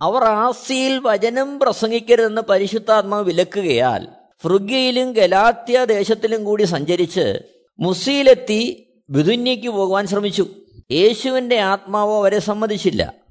അവർ 0.00 0.24
ആസിയിൽ 0.24 0.98
വചനം 0.98 1.58
പ്രസംഗിക്കരുതെന്ന് 1.58 2.42
പരിശുദ്ധാത്മാവ് 2.42 3.24
വിലക്കുകയാൽ 3.24 4.08
ഫ്രുഗയിലും 4.42 5.12
ഗലാത്യ 5.12 5.84
ദേശത്തിലും 5.84 6.44
കൂടി 6.44 6.62
സഞ്ചരിച്ച് 6.62 7.42
മുസിയിലെത്തി 7.78 8.90
ബിദുന്യയ്ക്ക് 9.10 9.68
പോകുവാൻ 9.68 10.06
ശ്രമിച്ചു. 10.06 10.46
യേശുവിന്റെ 10.90 11.58
ആത്മാവോ 11.58 12.18
അവരെ 12.18 12.38
സമ്മതിച്ചില്ല. 12.38 13.23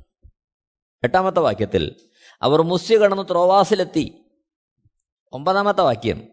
എട്ടാമത്തെ 1.03 1.39
വാക്യത്തിൽ 1.39 1.95
അവർ 2.41 2.61
മുസ്യ 2.61 2.97
കടന്ന് 2.97 3.23
ത്രോവാസിലെത്തി. 3.31 4.25
ഒമ്പതാമത്തെ 5.33 5.81
വാക്യം 5.81 6.27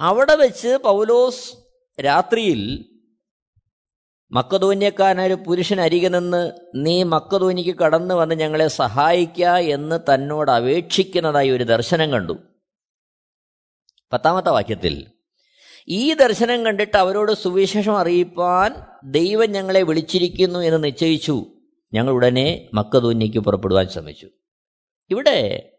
അവിടെ 0.00 0.34
വെച്ച് 0.34 0.78
പൗലോസ് 0.84 1.56
രാത്രിയിൽ 2.00 2.84
മക്കതോന്യക്കാരനായ 4.32 5.26
ഒരു 5.26 5.34
പുരുഷൻ 5.34 5.80
അരികെ 5.80 6.08
നിന്ന് 6.08 6.52
നീ 6.74 7.02
മക്കധോനിക്ക് 7.02 7.74
കടന്നു 7.74 8.14
വന്ന് 8.14 8.34
ഞങ്ങളെ 8.34 8.68
സഹായിക്ക 8.68 9.44
എന്ന് 9.44 10.14
തന്നോട് 10.14 10.50
അപേക്ഷിക്കുന്നതായി 10.50 11.50
ഒരു 11.50 11.64
ദർശനം 11.64 12.10
കണ്ടു. 12.10 12.38
പത്താമത്തെ 14.12 14.50
വാക്യത്തിൽ 14.50 15.10
ഈ 15.88 16.14
ദർശനം 16.14 16.64
കണ്ടിട്ട് 16.64 16.96
അവരോട് 16.96 17.32
സുവിശേഷം 17.32 17.98
അറിയിപ്പാൻ 17.98 18.74
ദൈവം 19.04 19.50
ഞങ്ങളെ 19.50 19.82
വിളിച്ചിരിക്കുന്നു 19.82 20.58
എന്ന് 20.58 20.84
നിശ്ചയിച്ചു. 20.84 21.46
ഞങ്ങൾ 21.94 22.10
ഉടനെ 22.12 22.70
മക്കതൂന്യയ്ക്ക് 22.74 23.38
പുറപ്പെടുവാൻ 23.38 23.88
ശ്രമിച്ചു. 23.88 24.28
ഇവിടെ 25.10 25.70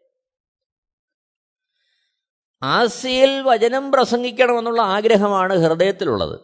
ആസിയിൽ 2.64 3.42
വചനം 3.42 3.92
പ്രസംഗിക്കണമെന്നുള്ള 3.92 4.82
ആഗ്രഹമാണ് 4.82 5.54
ഹൃദയത്തിലുള്ളത്. 5.54 6.40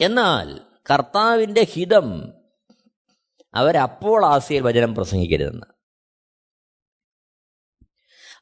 എന്നാൽ 0.00 0.60
കർത്താവിന്റെ 0.90 1.62
ഹിതം 1.62 2.32
അവരപ്പോൾ 3.54 4.26
ആസിയിൽ 4.26 4.62
വചനം 4.62 4.94
പ്രസംഗിക്കരുതെന്ന്. 4.94 5.66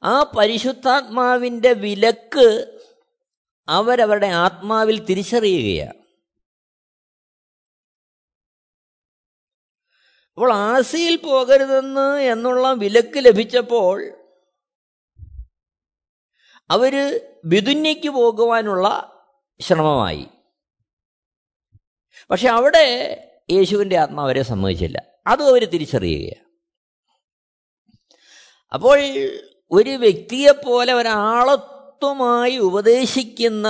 ആ 0.03 0.33
പരിശുദ്ധാത്മാവിന്റെ 0.39 1.73
വിലക്ക് 1.73 2.81
അവരവരുടെ 3.69 4.27
ആത്മാവിൽ 4.27 5.05
തിരിച്ചറിയുകയാണ്. 5.05 6.04
അപ്പോൾ 10.37 10.53
ആസിയിൽ 10.53 11.17
പോകരുതെന്ന് 11.17 12.21
എന്നുള്ള 12.21 12.73
വിലക്ക് 12.73 13.19
ലഭിച്ചപ്പോൾ 13.19 14.13
അവർ 16.71 17.21
ബിദുന്യയ്ക്ക് 17.45 18.09
പോകുവാനുള്ള 18.09 19.11
ശ്രമമായി. 19.61 20.27
പക്ഷെ 22.31 22.49
അവിടെ 22.49 22.87
യേശുവിന്റെ 23.51 23.97
ആത്മാവരെ 23.99 24.43
സമ്മതിച്ചില്ല. 24.43 25.03
അതും 25.27 25.47
അവർ 25.47 25.65
തിരിച്ചറിയുകയാണ് 25.65 26.45
അപ്പോൾ 28.73 28.99
ഒരു 29.71 29.91
വ്യക്തിയെപ്പോലെ 29.91 30.93
ഒരാളത്വമായി 30.93 32.57
ഉപദേശിക്കുന്ന 32.57 33.69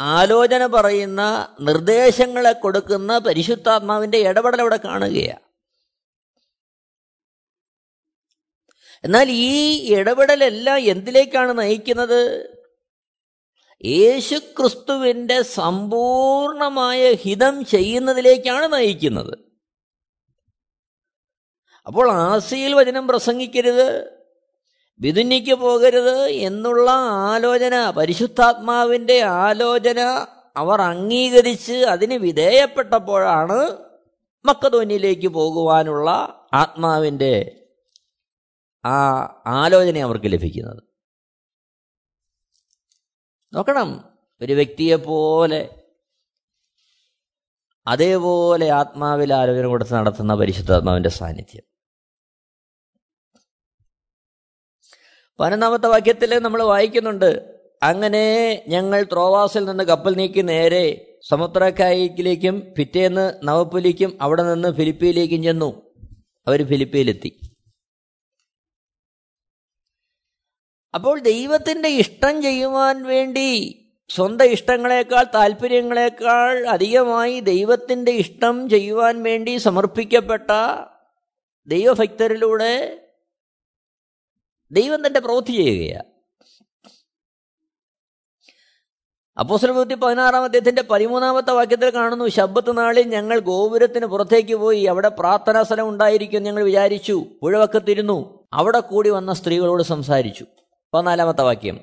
ആലോചന 0.00 0.66
പറയുന്ന 0.66 1.54
നിർദ്ദേശങ്ങളെ 1.60 2.52
കൊടുക്കുന്ന 2.52 3.18
പരിശുദ്ധാത്മാവിന്റെ 3.18 4.18
ഇടപെടൽ 4.18 4.60
അവിടെ 4.60 4.76
കാണുകയാണ് 4.76 5.52
എന്നാൽ 9.04 9.30
ഈ 9.30 9.92
ഇടപെടലെല്ലാം 9.94 10.80
എന്തിലേക്കാണ് 10.80 11.58
നയിക്കുന്നത്? 11.58 12.52
യേശുക്രിസ്തുവിന്റെ 13.84 15.42
സമ്പൂർണമായ 15.42 17.12
ഹിതം 17.12 17.64
ചെയ്യുന്നതിലേക്കാണ് 17.64 18.72
നയിക്കുന്നത്. 18.72 19.38
അപ്പോൾ 21.86 22.12
ആസിയിൽ 22.12 22.74
വചനം 22.74 23.08
പ്രസംഗിക്കരുത്. 23.08 24.21
വിതുന്നിക്ക് 25.00 25.54
പോകരുത് 25.54 26.26
എന്നുള്ള 26.26 26.90
ആലോചന 27.32 27.90
പരിശുദ്ധാത്മാവിന്റെ 27.90 29.22
ആലോചന 29.22 30.00
അവർ 30.56 30.80
അംഗീകരിച്ച് 30.80 31.72
അതിന് 31.72 32.14
വിധേയപ്പെട്ടപ്പോഴാണ് 32.14 33.78
മക്കതോന്നിലേക്ക് 34.44 35.28
പോകുവാനുള്ള 35.28 36.10
ആത്മാവിന്റെ 36.54 37.64
ആ 38.84 38.96
ആലോചന 39.46 39.98
അവർക്ക് 39.98 40.26
ലഭിക്കുന്നത്. 40.26 40.82
നോക്കണം 43.52 44.04
ഒരു 44.40 44.52
വ്യക്തിയെ 44.52 44.96
പോലെ 44.96 45.68
അതേപോലെ 47.86 48.68
ആത്മാവിൽ 48.68 49.34
ആലോചന 49.34 49.66
കൊടുത്ത് 49.66 49.94
നടത്തുന്ന 49.94 50.34
പരിശുദ്ധാത്മാവിന്റെ 50.34 51.08
സാന്നിധ്യം. 51.08 51.71
പതിനൊന്നാമത്തെ 55.40 55.86
വാക്യത്തിൽ 55.86 56.38
നമ്മൾ 56.38 56.62
വായിക്കുന്നുണ്ട് 56.62 57.58
അങ്ങനെ 57.82 58.64
ഞങ്ങൾ 58.68 59.02
ത്രോവാസിൽ 59.02 59.64
നിന്ന് 59.64 59.84
കപ്പൽ 59.84 60.16
നീക്കി 60.16 60.40
നേരെ 60.40 61.18
സമുദ്രക്കായിലേക്കും 61.28 62.74
പിറ്റേന്ന് 62.78 63.40
നവപ്പുലിക്കും 63.44 64.18
അവിടെ 64.20 64.42
നിന്ന് 64.42 64.72
ഫിലിപ്പിയിലേക്കും 64.72 65.42
ചെന്നു. 65.42 65.82
അവർ 66.46 66.68
ഫിലിപ്പിയിലെത്തി. 66.68 67.40
അപ്പോൾ 70.94 71.18
ദൈവത്തിന്റെ 71.18 71.88
ഇഷ്ടം 71.88 72.42
ചെയ്യുവാൻ 72.42 73.02
വേണ്ടി 73.02 73.78
സ്വന്തം 74.08 74.44
ഇഷ്ടങ്ങളെക്കാൾ 74.44 75.26
താല്പര്യങ്ങളെക്കാൾ 75.34 76.66
അധികമായി 76.66 77.40
ദൈവത്തിന്റെ 77.40 78.12
ഇഷ്ടം 78.12 78.70
ചെയ്യുവാൻ 78.70 79.22
വേണ്ടി 79.22 79.56
സമർപ്പിക്കപ്പെട്ട 79.56 80.50
ദൈവഭക്തരിലൂടെ 81.66 83.01
ദൈവം 84.72 85.06
തന്റെ 85.06 85.20
പ്രവൃത്തി 85.20 85.52
ചെയ്യുകയാണ് 85.52 86.12
അപ്പോസ്ലഭൂത്തി 89.38 89.94
പതിനാറാം 89.94 90.44
അദ്ദേഹത്തിന്റെ 90.44 90.82
പതിമൂന്നാമത്തെ 90.82 91.50
വാക്യത്തിൽ 91.50 91.90
കാണുന്നു 91.90 92.28
ശബ്ദത്ത് 92.28 92.78
നാളിൽ 92.78 93.08
ഞങ്ങൾ 93.08 93.38
ഗോപുരത്തിന് 93.38 94.06
പുറത്തേക്ക് 94.06 94.54
പോയി 94.54 94.84
അവിടെ 94.84 95.08
പ്രാർത്ഥനാ 95.08 95.62
സ്ഥലം 95.62 95.88
ഉണ്ടായിരിക്കും 95.88 96.42
ഞങ്ങൾ 96.42 96.62
വിചാരിച്ചു. 96.62 97.24
പുഴവക്കത്തിരുന്നു. 97.42 98.48
അവിടെ 98.52 98.80
കൂടി 98.80 99.10
വന്ന 99.10 99.32
സ്ത്രീകളോട് 99.32 99.82
സംസാരിച്ചു. 99.82 100.46
പതിനാലാമത്തെ 100.94 101.42
വാക്യം. 101.42 101.80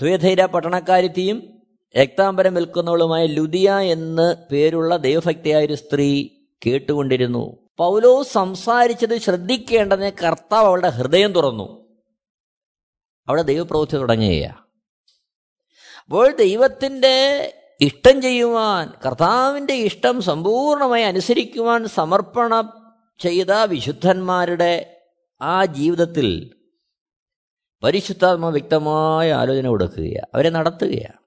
ത്വേധൈര 0.00 0.44
പട്ടണക്കാരിത്തിയും 0.44 1.62
രക്താംബരം 1.98 2.54
വിൽക്കുന്നവളുമായ 2.54 3.26
ലുദിയ 3.26 3.72
എന്ന് 3.72 4.36
പേരുള്ള 4.52 4.96
ദൈവഭക്തിയായ 4.96 5.66
ഒരു 5.66 5.74
സ്ത്രീ 5.74 6.28
കേട്ടുകൊണ്ടിരുന്നു. 6.66 7.61
പൗലോ 7.78 8.22
സംസാരിച്ചത് 8.22 9.18
ശ്രദ്ധിക്കേണ്ടതിന് 9.18 10.12
കർത്താവ് 10.24 10.66
അവളുടെ 10.66 10.88
ഹൃദയം 10.88 11.32
തുറന്നു. 11.32 11.86
അവിടെ 13.28 13.42
ദൈവപ്രവൃത്തി 13.42 13.96
തുടങ്ങുക 13.96 14.62
അപ്പോൾ 16.04 16.30
ദൈവത്തിന്റെ 16.32 17.16
ഇഷ്ടം 17.80 18.22
ചെയ്യുവാൻ 18.22 18.92
കർത്താവിന്റെ 19.06 19.74
ഇഷ്ടം 19.74 20.20
സമ്പൂർണമായി 20.20 21.02
അനുസരിക്കുവാൻ 21.02 21.88
സമർപ്പണം 21.88 22.72
ചെയ്ത 23.18 23.52
വിശുദ്ധന്മാരുടെ 23.52 25.00
ആ 25.40 25.64
ജീവിതത്തിൽ 25.64 26.54
പരിശുദ്ധാത്മ 27.82 28.48
വ്യക്തമായ 28.48 29.32
ആലോചന 29.32 29.68
കൊടുക്കുകയാണ് 29.68 30.28
അവരെ 30.34 30.50
നടത്തുകയാണ് 30.50 31.21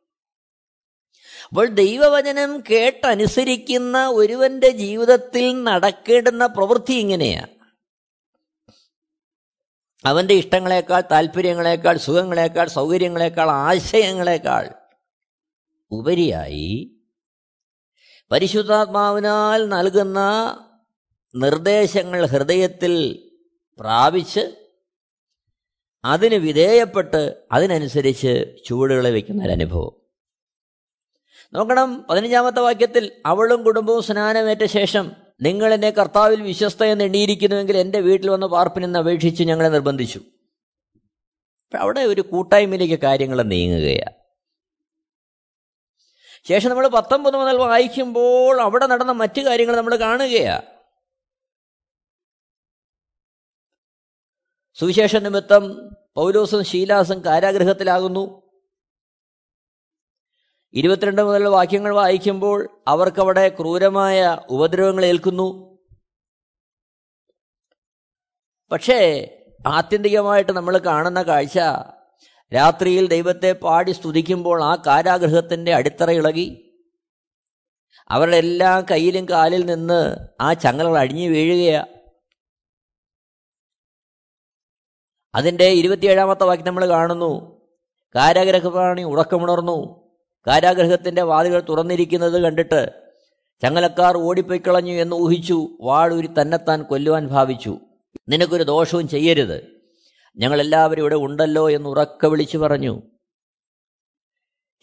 അപ്പോൾ 1.46 1.68
ദൈവവചനം 1.68 2.64
കേട്ടനുസരിക്കുന്ന 2.72 4.10
ഒരുവന്റെ 4.10 4.70
ജീവിതത്തിൽ 4.70 5.64
നടക്കേണ്ടുന്ന 5.64 6.46
പ്രവൃത്തി 6.46 6.94
ഇങ്ങനെയാണ് 6.94 7.52
അവന്റെ 10.06 10.34
ഇഷ്ടങ്ങളെക്കാൾ 10.34 11.02
താല്പര്യങ്ങളെക്കാൾ 11.12 11.98
സുഖങ്ങളെക്കാൾ 11.98 12.68
സൗകര്യങ്ങളെക്കാൾ 12.68 13.50
ആശയങ്ങളെക്കാൾ 13.50 14.76
ഉപരിയായി 15.92 17.02
പരിശുദ്ധാത്മാവിനാൽ 18.32 19.70
നൽകുന്ന 19.70 20.20
നിർദ്ദേശങ്ങൾ 21.36 22.26
ഹൃദയത്തിൽ 22.26 23.22
പ്രാപിച്ച് 23.80 24.66
അതിന് 26.06 26.36
വിധേയപ്പെട്ട് 26.36 27.46
അതിനനുസരിച്ച് 27.52 28.64
ചൂടുകളെ 28.66 29.12
വയ്ക്കുന്ന 29.12 29.44
ഒരു 29.44 29.52
അനുഭവം. 29.52 30.05
നോക്കണം 31.54 32.06
പതിനഞ്ചാമത്തെ 32.10 32.60
വാക്യത്തിൽ 32.60 33.22
അവളും 33.26 33.64
കുടുംബവും 33.64 34.04
സ്നാനമേറ്റ 34.04 34.66
ശേഷം 34.66 35.12
നിങ്ങൾ 35.42 35.74
എന്നെ 35.74 35.90
കർത്താവിൽ 35.90 36.42
വിശ്വസ്ത 36.42 36.84
എന്ന് 36.84 37.04
എണ്ണിയിരിക്കുന്നുവെങ്കിൽ 37.04 37.78
എന്റെ 37.78 38.00
വീട്ടിൽ 38.00 38.30
വന്ന് 38.30 38.48
പാർപ്പിനെന്ന് 38.48 39.00
അപേക്ഷിച്ച് 39.00 39.44
ഞങ്ങളെ 39.44 39.70
നിർബന്ധിച്ചു. 39.70 40.20
അവിടെ 41.74 42.00
ഒരു 42.00 42.22
കൂട്ടായ്മയിലേക്ക് 42.22 43.00
കാര്യങ്ങൾ 43.04 43.42
നീങ്ങുകയാണ് 43.44 44.16
ശേഷം 46.46 46.70
നമ്മൾ 46.70 46.88
പത്തൊമ്പത് 46.88 47.36
മുതൽ 47.38 47.58
വായിക്കുമ്പോൾ 47.58 48.62
അവിടെ 48.62 48.86
നടന്ന 48.86 49.12
മറ്റു 49.12 49.42
കാര്യങ്ങൾ 49.42 49.76
നമ്മൾ 49.76 49.96
കാണുകയാണ് 49.96 50.66
സുവിശേഷ 54.78 55.16
നിമിത്തം 55.16 55.94
പൗലോസും 56.16 56.64
ശീലാസും 56.64 57.26
കാരാഗ്രഹത്തിലാകുന്നു 57.26 58.45
ഇരുപത്തിരണ്ട് 60.76 61.22
മുതൽ 61.22 61.48
വാക്യങ്ങൾ 61.48 61.96
വായിക്കുമ്പോൾ 61.96 62.84
അവർക്കവിടെ 62.88 63.50
ക്രൂരമായ 63.50 64.38
ഉപദ്രവങ്ങൾ 64.50 65.06
ഏൽക്കുന്നു. 65.06 65.78
പക്ഷേ 68.72 69.30
ആത്യന്തികമായിട്ട് 69.68 70.52
നമ്മൾ 70.52 70.78
കാണുന്ന 70.78 71.22
കാഴ്ച 71.22 71.60
രാത്രിയിൽ 72.54 73.08
ദൈവത്തെ 73.08 73.52
പാടി 73.52 73.92
സ്തുതിക്കുമ്പോൾ 73.92 74.64
ആ 74.64 74.84
കാരാഗ്രഹത്തിന്റെ 74.88 75.74
അടിത്തറ 75.74 76.10
ഇളകി. 76.10 76.78
അവരുടെ 78.10 78.38
എല്ലാ 78.38 78.84
കയ്യിലും 78.92 79.30
കാലിൽ 79.30 79.66
നിന്ന് 79.66 80.16
ആ 80.42 80.54
ചങ്ങലകൾ 80.54 80.98
അടിഞ്ഞു 80.98 81.30
വീഴുകയാണ് 81.30 81.88
അതിന്റെ 85.36 85.66
ഇരുപത്തിയേഴാമത്തെ 85.66 86.44
വാക്യം 86.44 86.68
നമ്മൾ 86.68 86.90
കാണുന്നു. 86.90 87.62
കാരാഗ്രഹപ്രാണി 88.16 89.04
ഉറക്കമുണർന്നു. 89.04 90.05
കാരാഗ്രഹത്തിന്റെ 90.48 91.22
വാതിലുകൾ 91.22 91.64
തുറന്നിരിക്കുന്നത് 91.70 92.42
കണ്ടിട്ട് 92.42 92.92
ചങ്ങലക്കാർ 93.64 94.18
ഓടിപ്പോയിക്കളഞ്ഞു 94.18 94.94
എന്ന് 94.94 95.16
ഊഹിച്ചു. 95.16 95.68
വാളൂരി 95.82 96.30
തന്നെത്താൻ 96.42 96.84
കൊല്ലുവാൻ 96.84 97.28
ഭാവിച്ചു. 97.28 97.78
നിനക്കൊരു 98.30 98.64
ദോഷവും 98.64 99.08
ചെയ്യരുത്. 99.08 99.68
ഞങ്ങളെല്ലാവരും 100.38 101.02
ഇവിടെ 101.02 101.16
ഉണ്ടല്ലോ 101.16 101.70
എന്ന് 101.70 101.90
ഉറക്ക 101.90 102.26
വിളിച്ചു 102.26 102.58
പറഞ്ഞു. 102.58 103.02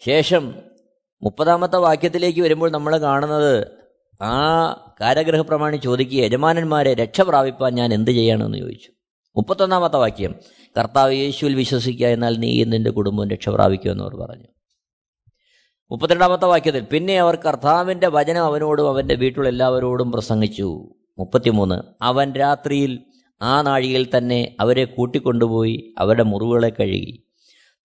ശേഷം 0.05 0.55
മുപ്പതാമത്തെ 1.23 1.77
വാക്യത്തിലേക്ക് 1.77 2.39
വരുമ്പോൾ 2.39 2.71
നമ്മൾ 2.71 2.97
കാണുന്നത് 2.97 3.67
ആ 4.21 4.73
കാരാഗ്രഹപ്രമാണി 5.01 5.77
ചോദിക്കുക 5.77 6.23
യജമാനന്മാരെ 6.23 6.93
രക്ഷ 6.93 7.21
പ്രാപിപ്പാൻ 7.21 7.75
ഞാൻ 7.75 7.93
എന്ത് 7.93 8.11
ചെയ്യണമെന്ന് 8.11 8.57
ചോദിച്ചു. 8.57 8.89
മുപ്പത്തൊന്നാമത്തെ 9.35 9.97
വാക്യം 9.97 10.35
കർത്താവ് 10.79 11.13
യേശുവിൽ 11.13 11.55
വിശ്വസിക്കുക 11.55 12.07
എന്നാൽ 12.07 12.37
നീ 12.37 12.63
നിന്റെ 12.63 12.91
കുടുംബം 12.91 13.29
രക്ഷ 13.29 13.49
പ്രാപിക്കുമെന്ന് 13.49 14.03
അവർ 14.03 14.15
പറഞ്ഞു. 14.15 14.52
മുപ്പത്തിരണ്ടാമത്തെ 15.93 16.45
വാക്യത്തിൽ 16.45 16.81
പിന്നെ 16.81 17.19
അവർ 17.19 17.35
കർത്താവിന്റെ 17.35 18.07
വചനം 18.07 18.43
അവനോടും 18.43 18.89
അവന്റെ 18.89 19.15
വീട്ടിലുള്ള 19.15 19.49
എല്ലാവരോടും 19.49 20.11
പ്രസംഗിച്ചു. 20.11 20.95
മുപ്പത്തിമൂന്ന് 21.17 21.81
അവൻ 22.01 22.33
രാത്രിയിൽ 22.33 22.99
ആ 23.41 23.61
നാഴികയിൽ 23.61 24.07
തന്നെ 24.17 24.55
അവരെ 24.59 24.85
കൂട്ടിക്കൊണ്ടുപോയി 24.85 25.93
അവരുടെ 25.97 26.23
മുറിവുകളെ 26.23 26.69
കഴുകി. 26.69 27.27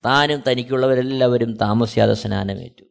താനും 0.07 0.43
തനിക്കുള്ളവരെല്ലാവരും 0.49 1.57
താമസിയാതെ 1.57 2.15
സ്നാനമേറ്റു. 2.15 2.85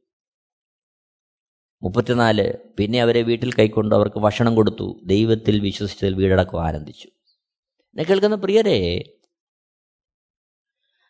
മുപ്പത്തിനാല് 1.82 2.53
പിന്നെ 2.80 3.01
അവരെ 3.01 3.21
വീട്ടിൽ 3.21 3.53
കൈക്കൊണ്ട് 3.53 3.95
അവർക്ക് 3.95 4.19
ഭക്ഷണം 4.19 4.56
കൊടുത്തു. 4.56 5.01
ദൈവത്തിൽ 5.06 5.60
വിശ്വസിച്ചതിൽ 5.60 6.13
വീടടക്കം 6.13 6.63
ആനന്ദിച്ചു. 6.63 7.08
എന്നെ 7.08 8.03
കേൾക്കുന്ന 8.03 8.36
പ്രിയരെ 8.36 9.03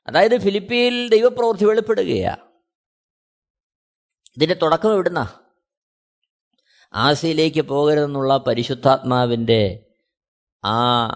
അതായത് 0.08 0.42
ഫിലിപ്പിയിൽ 0.42 1.10
ദൈവപ്രവൃത്തി 1.10 1.66
വെളിപ്പെടുകയാ. 1.66 2.38
ഇതിന്റെ 4.38 4.56
തുടക്കം 4.62 4.94
എവിടുന്ന? 4.94 5.34
ആസയിലേക്ക് 6.94 7.62
പോകരുതെന്നുള്ള 7.62 8.38
പരിശുദ്ധാത്മാവിന്റെ 8.38 9.86
ആ 10.66 11.08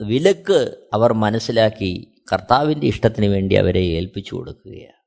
വിലക്ക് 0.00 0.88
അവർ 0.92 1.12
മനസ്സിലാക്കി 1.12 2.22
കർത്താവിന്റെ 2.32 2.86
ഇഷ്ടത്തിന് 2.86 3.26
വേണ്ടി 3.26 3.54
അവരെ 3.54 3.80
ഏൽപ്പിച്ചു 3.80 4.34
കൊടുക്കുകയാണ്. 4.34 4.98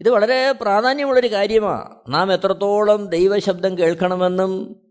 ഇത് 0.00 0.10
വളരെ 0.10 0.52
പ്രാധാന്യമുള്ളൊരു 0.52 1.32
കാര്യമാണ് 1.32 2.14
നാം 2.14 2.32
എത്രത്തോളം 2.32 3.06
ദൈവശബ്ദം 3.06 3.78
കേൾക്കണമെന്നും 3.78 4.82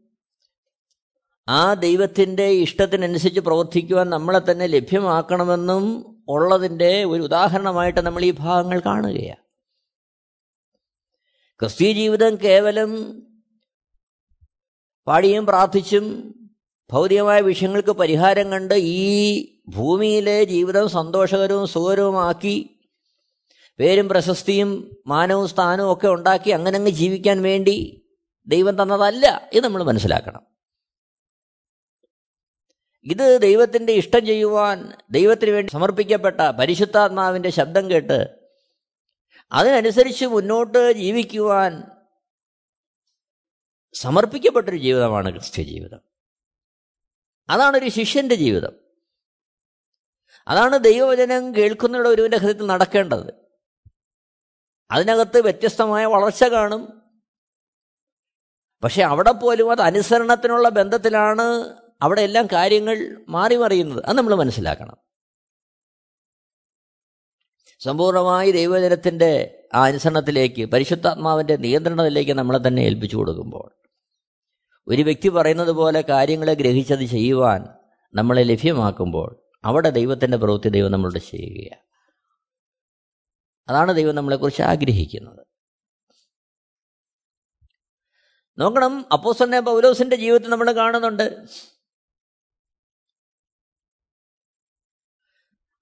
ആ 1.48 1.74
ദൈവത്തിന്റെ 1.74 2.46
ഇഷ്ടത്തിനനുസരിച്ച് 2.46 3.40
പ്രവർത്തിക്കുവാൻ 3.40 4.10
നമ്മളെ 4.10 4.52
തന്നെ 4.52 4.66
ലഭ്യമാക്കണമെന്നും 4.68 6.16
ഉള്ളതിന്റെ 6.28 7.04
ഒരു 7.04 7.22
ഉദാഹരണമായിട്ട് 7.22 8.00
നമ്മൾ 8.00 8.26
ഈ 8.26 8.32
ഭാഗങ്ങൾ 8.32 8.80
കാണുകയാണ്. 8.80 9.45
ക്രിസ്തീയ 11.60 11.92
ജീവിതം 11.92 12.36
കേവലം 12.36 13.22
പാടിയും 15.08 15.46
പ്രാർത്ഥിച്ചും 15.46 16.34
ഭൗതികമായ 16.92 17.42
വിഷയങ്ങൾക്ക് 17.42 17.92
പരിഹാരം 17.92 18.52
കണ്ട് 18.52 18.74
ഈ 18.74 19.56
ഭൂമിയിലെ 19.70 20.44
ജീവിതം 20.44 20.90
സന്തോഷകരവും 20.90 21.68
സുഖകരവുമാക്കി 21.68 22.80
പേരും 23.80 24.10
പ്രശസ്തിയും 24.10 25.02
മാനവും 25.08 25.48
സ്ഥാനവും 25.48 25.94
ഒക്കെ 25.94 26.08
ഉണ്ടാക്കി 26.08 26.50
അങ്ങനെ 26.50 26.78
അങ്ങ് 26.78 26.92
ജീവിക്കാൻ 26.92 27.42
വേണ്ടി 27.42 28.04
ദൈവം 28.48 28.82
തന്നതല്ല 28.82 29.50
ഇത് 29.54 29.64
നമ്മൾ 29.64 29.84
മനസ്സിലാക്കണം. 29.84 30.44
ഇത് 33.06 33.42
ദൈവത്തിന്റെ 33.42 33.94
ഇഷ്ടം 33.94 34.26
ചെയ്യുവാൻ 34.26 34.94
ദൈവത്തിന് 35.12 35.52
വേണ്ടി 35.52 35.72
സമർപ്പിക്കപ്പെട്ട 35.72 36.42
പരിശുദ്ധാത്മാവിന്റെ 36.42 37.50
ശബ്ദം 37.50 37.92
കേട്ട് 37.92 38.45
അതിനനുസരിച്ച് 39.52 40.26
മുന്നോട്ട് 40.26 40.92
ജീവിക്കുവാൻ 40.92 41.84
സമർപ്പിക്കപ്പെട്ടൊരു 43.94 44.78
ജീവിതമാണ് 44.78 45.32
ക്രിസ്ത്യ 45.32 45.64
ജീവിതം 45.64 46.00
അതാണ് 47.50 47.78
ഒരു 47.78 47.90
ശിഷ്യന്റെ 47.90 48.36
ജീവിതം. 48.36 48.72
അതാണ് 50.48 50.80
ദൈവവചനം 50.80 51.56
കേൾക്കുന്ന 51.56 51.98
ഒരുവിന്റെ 51.98 52.38
ഹൃദയത്തിൽ 52.38 52.66
നടക്കേണ്ടത്. 52.66 53.34
അതിനകത്ത് 54.92 55.42
വ്യത്യസ്തമായ 55.42 56.06
വളർച്ച 56.06 56.44
കാണും. 56.44 57.02
പക്ഷെ 58.84 59.04
അവിടെ 59.04 59.32
പോലും 59.32 59.72
അത് 59.72 59.82
അനുസരണത്തിനുള്ള 59.82 60.70
ബന്ധത്തിലാണ് 60.70 61.76
അവിടെ 62.02 62.22
എല്ലാം 62.22 62.48
കാര്യങ്ങൾ 62.52 63.26
മാറി 63.30 63.56
മറിയുന്നത്. 63.56 64.06
അത് 64.06 64.18
നമ്മൾ 64.18 64.36
മനസ്സിലാക്കണം. 64.36 65.05
സമ്പൂർണമായി 67.80 68.52
ദൈവജനത്തിന്റെ 68.52 69.64
ആ 69.74 69.84
അനുസരണത്തിലേക്ക് 69.84 70.66
പരിശുദ്ധാത്മാവിന്റെ 70.66 71.56
നിയന്ത്രണത്തിലേക്ക് 71.56 72.32
നമ്മളെ 72.32 72.68
തന്നെ 72.68 72.82
ഏൽപ്പിച്ചു 72.82 73.18
കൊടുക്കുമ്പോൾ. 73.18 73.76
ഒരു 74.88 75.02
വ്യക്തി 75.02 75.30
പറയുന്നത് 75.30 75.72
പോലെ 75.72 76.02
കാര്യങ്ങളെ 76.02 76.54
ഗ്രഹിച്ചത് 76.54 77.04
ചെയ്യുവാൻ 77.04 77.66
നമ്മളെ 78.14 78.44
ലഭ്യമാക്കുമ്പോൾ 78.44 79.44
അവിടെ 79.66 79.90
ദൈവത്തിന്റെ 79.90 80.38
പ്രവൃത്തി 80.38 80.70
ദൈവം 80.70 80.92
നമ്മളോട് 80.92 81.20
ചെയ്യുകയാണ്. 81.20 81.82
അതാണ് 83.70 83.94
ദൈവം 83.94 84.16
നമ്മളെക്കുറിച്ച് 84.16 84.62
ആഗ്രഹിക്കുന്നത്. 84.62 85.48
നോക്കണം 88.60 89.06
അപ്പോസന്നെ 89.14 89.60
പൗലോസിന്റെ 89.60 90.16
ജീവിതത്തിൽ 90.16 90.50
നമ്മൾ 90.50 90.72
കാണുന്നുണ്ട്. 90.72 91.48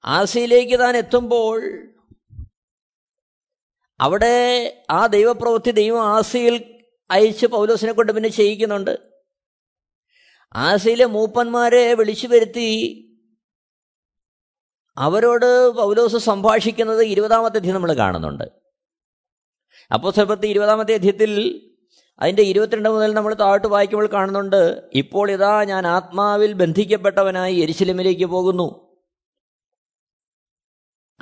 ആസിയിലേക്ക് 0.05 0.79
താൻ 0.79 0.97
എത്തുമ്പോൾ 0.97 1.87
അവിടെ 3.99 4.35
ആ 4.89 5.05
ദൈവപ്രവൃത്തി 5.05 5.71
ദൈവം 5.71 6.03
ആസിയിൽ 6.03 6.81
അയച്ച് 7.11 7.45
പൗലോസിനെ 7.45 7.91
കൊണ്ട് 7.91 8.11
പിന്നെ 8.11 8.29
ചെയ്യിക്കുന്നുണ്ട്. 8.29 8.99
ആസിയിലെ 10.55 11.05
മൂപ്പന്മാരെ 11.05 11.93
വിളിച്ചു 11.93 12.27
വരുത്തി 12.27 13.09
അവരോട് 14.97 15.69
പൗലോസ് 15.69 16.17
സംഭാഷിക്കുന്നത് 16.17 17.03
ഇരുപതാമത്തെ 17.03 17.57
അധ്യയം 17.57 17.75
നമ്മൾ 17.75 17.93
കാണുന്നുണ്ട്. 17.93 18.43
അപ്പോൾ 19.93 20.11
സ്വൽപ്പത്തി 20.11 20.47
ഇരുപതാമത്തെ 20.47 20.93
അധ്യയത്തിൽ 20.93 21.61
അതിന്റെ 22.19 22.43
ഇരുപത്തിരണ്ട് 22.43 22.89
മുതൽ 22.89 23.13
നമ്മൾ 23.13 23.33
താഴ്ത്ത് 23.33 23.67
വായിക്കുമ്പോൾ 23.67 24.09
കാണുന്നുണ്ട് 24.13 24.81
ഇപ്പോൾ 24.93 25.31
ഇതാ 25.31 25.63
ഞാൻ 25.63 25.87
ആത്മാവിൽ 25.87 26.53
ബന്ധിക്കപ്പെട്ടവനായി 26.53 27.55
എരിശിലമിലേക്ക് 27.55 28.25
പോകുന്നു. 28.25 28.92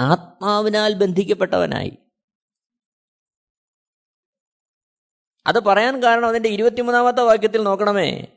ആത്മാവിനാൽ 0.01 0.93
ബന്ധിക്കപ്പെട്ടവനായി. 0.93 1.97
അത് 5.47 5.59
പറയാൻ 5.59 6.03
കാരണം 6.03 6.27
അതിന്റെ 6.27 6.49
ഇരുപത്തിമൂന്നാമത്തെ 6.49 7.21
വാക്യത്തിൽ 7.21 7.63
നോക്കണമേ. 7.63 8.27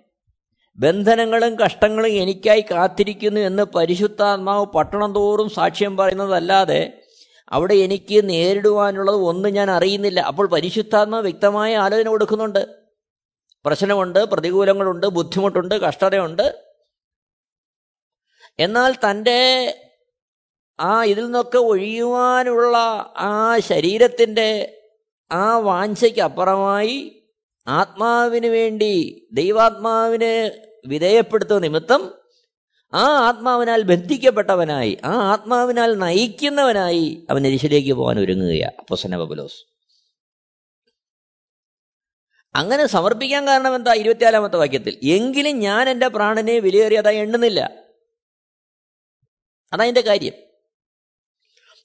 ബന്ധനങ്ങളും 0.77 1.59
കഷ്ടങ്ങളും 1.59 2.09
എനിക്കായി 2.09 2.61
കാത്തിരിക്കുന്നു 2.61 3.41
എന്ന് 3.41 3.63
പരിശുദ്ധാത്മാവ് 3.63 4.67
പട്ടണം 4.67 5.15
തോറും 5.15 5.51
സാക്ഷ്യം 5.51 5.97
പറയുന്നതല്ലാതെ 5.97 7.03
അവിടെ 7.49 7.75
എനിക്ക് 7.75 8.29
നേരിടുവാനുള്ളത് 8.29 9.17
ഒന്നും 9.17 9.53
ഞാൻ 9.53 9.71
അറിയുന്നില്ല. 9.71 10.21
അപ്പോൾ 10.21 10.47
പരിശുദ്ധാത്മാവ് 10.49 11.23
വ്യക്തമായ 11.23 11.77
ആലോചന 11.77 12.09
കൊടുക്കുന്നുണ്ട്. 12.09 12.85
പ്രശ്നമുണ്ട് 13.65 14.19
പ്രതികൂലങ്ങളുണ്ട് 14.19 15.07
ബുദ്ധിമുട്ടുണ്ട് 15.07 15.75
കഷ്ടതയുണ്ട്. 15.75 16.67
എന്നാൽ 18.59 18.95
തന്റെ 19.11 19.41
ആ 20.79 21.05
ഇതിൽ 21.05 21.25
നിന്നൊക്കെ 21.25 21.59
ഒഴിയുവാനുള്ള 21.59 22.77
ആ 23.17 23.59
ശരീരത്തിന്റെ 23.59 24.81
ആ 25.33 25.59
വാഞ്ചയ്ക്കപ്പുറമായി 25.59 27.23
ആത്മാവിന് 27.67 28.47
വേണ്ടി 28.47 29.27
ദൈവാത്മാവിന് 29.33 30.51
വിധേയപ്പെടുത്തുന്ന 30.87 31.61
നിമിത്തം 31.61 32.15
ആ 32.93 33.07
ആത്മാവിനാൽ 33.29 33.83
ബന്ധിക്കപ്പെട്ടവനായി 33.83 34.99
ആ 35.05 35.13
ആത്മാവിനാൽ 35.13 35.99
നയിക്കുന്നവനായി 35.99 37.27
അവൻ 37.31 37.47
എരിശിലേക്ക് 37.47 37.93
പോകാൻ 37.93 38.19
ഒരുങ്ങുകയാണ് 38.19 38.75
അപ്പൊസന 38.79 39.17
ബബുലോസ് 39.17 39.65
അങ്ങനെ 42.55 42.87
സമർപ്പിക്കാൻ 42.87 43.47
കാരണം 43.47 43.75
എന്താ? 43.75 43.95
ഇരുപത്തിയാലാമത്തെ 43.95 44.57
വാക്യത്തിൽ 44.57 44.99
എങ്കിലും 45.03 45.59
ഞാൻ 45.59 45.91
എന്റെ 45.91 46.09
പ്രാണനെ 46.09 46.59
വിലയേറിയതായി 46.59 47.17
എണ്ണുന്നില്ല. 47.17 47.61
അതതിന്റെ 49.73 50.01
കാര്യം. 50.01 50.44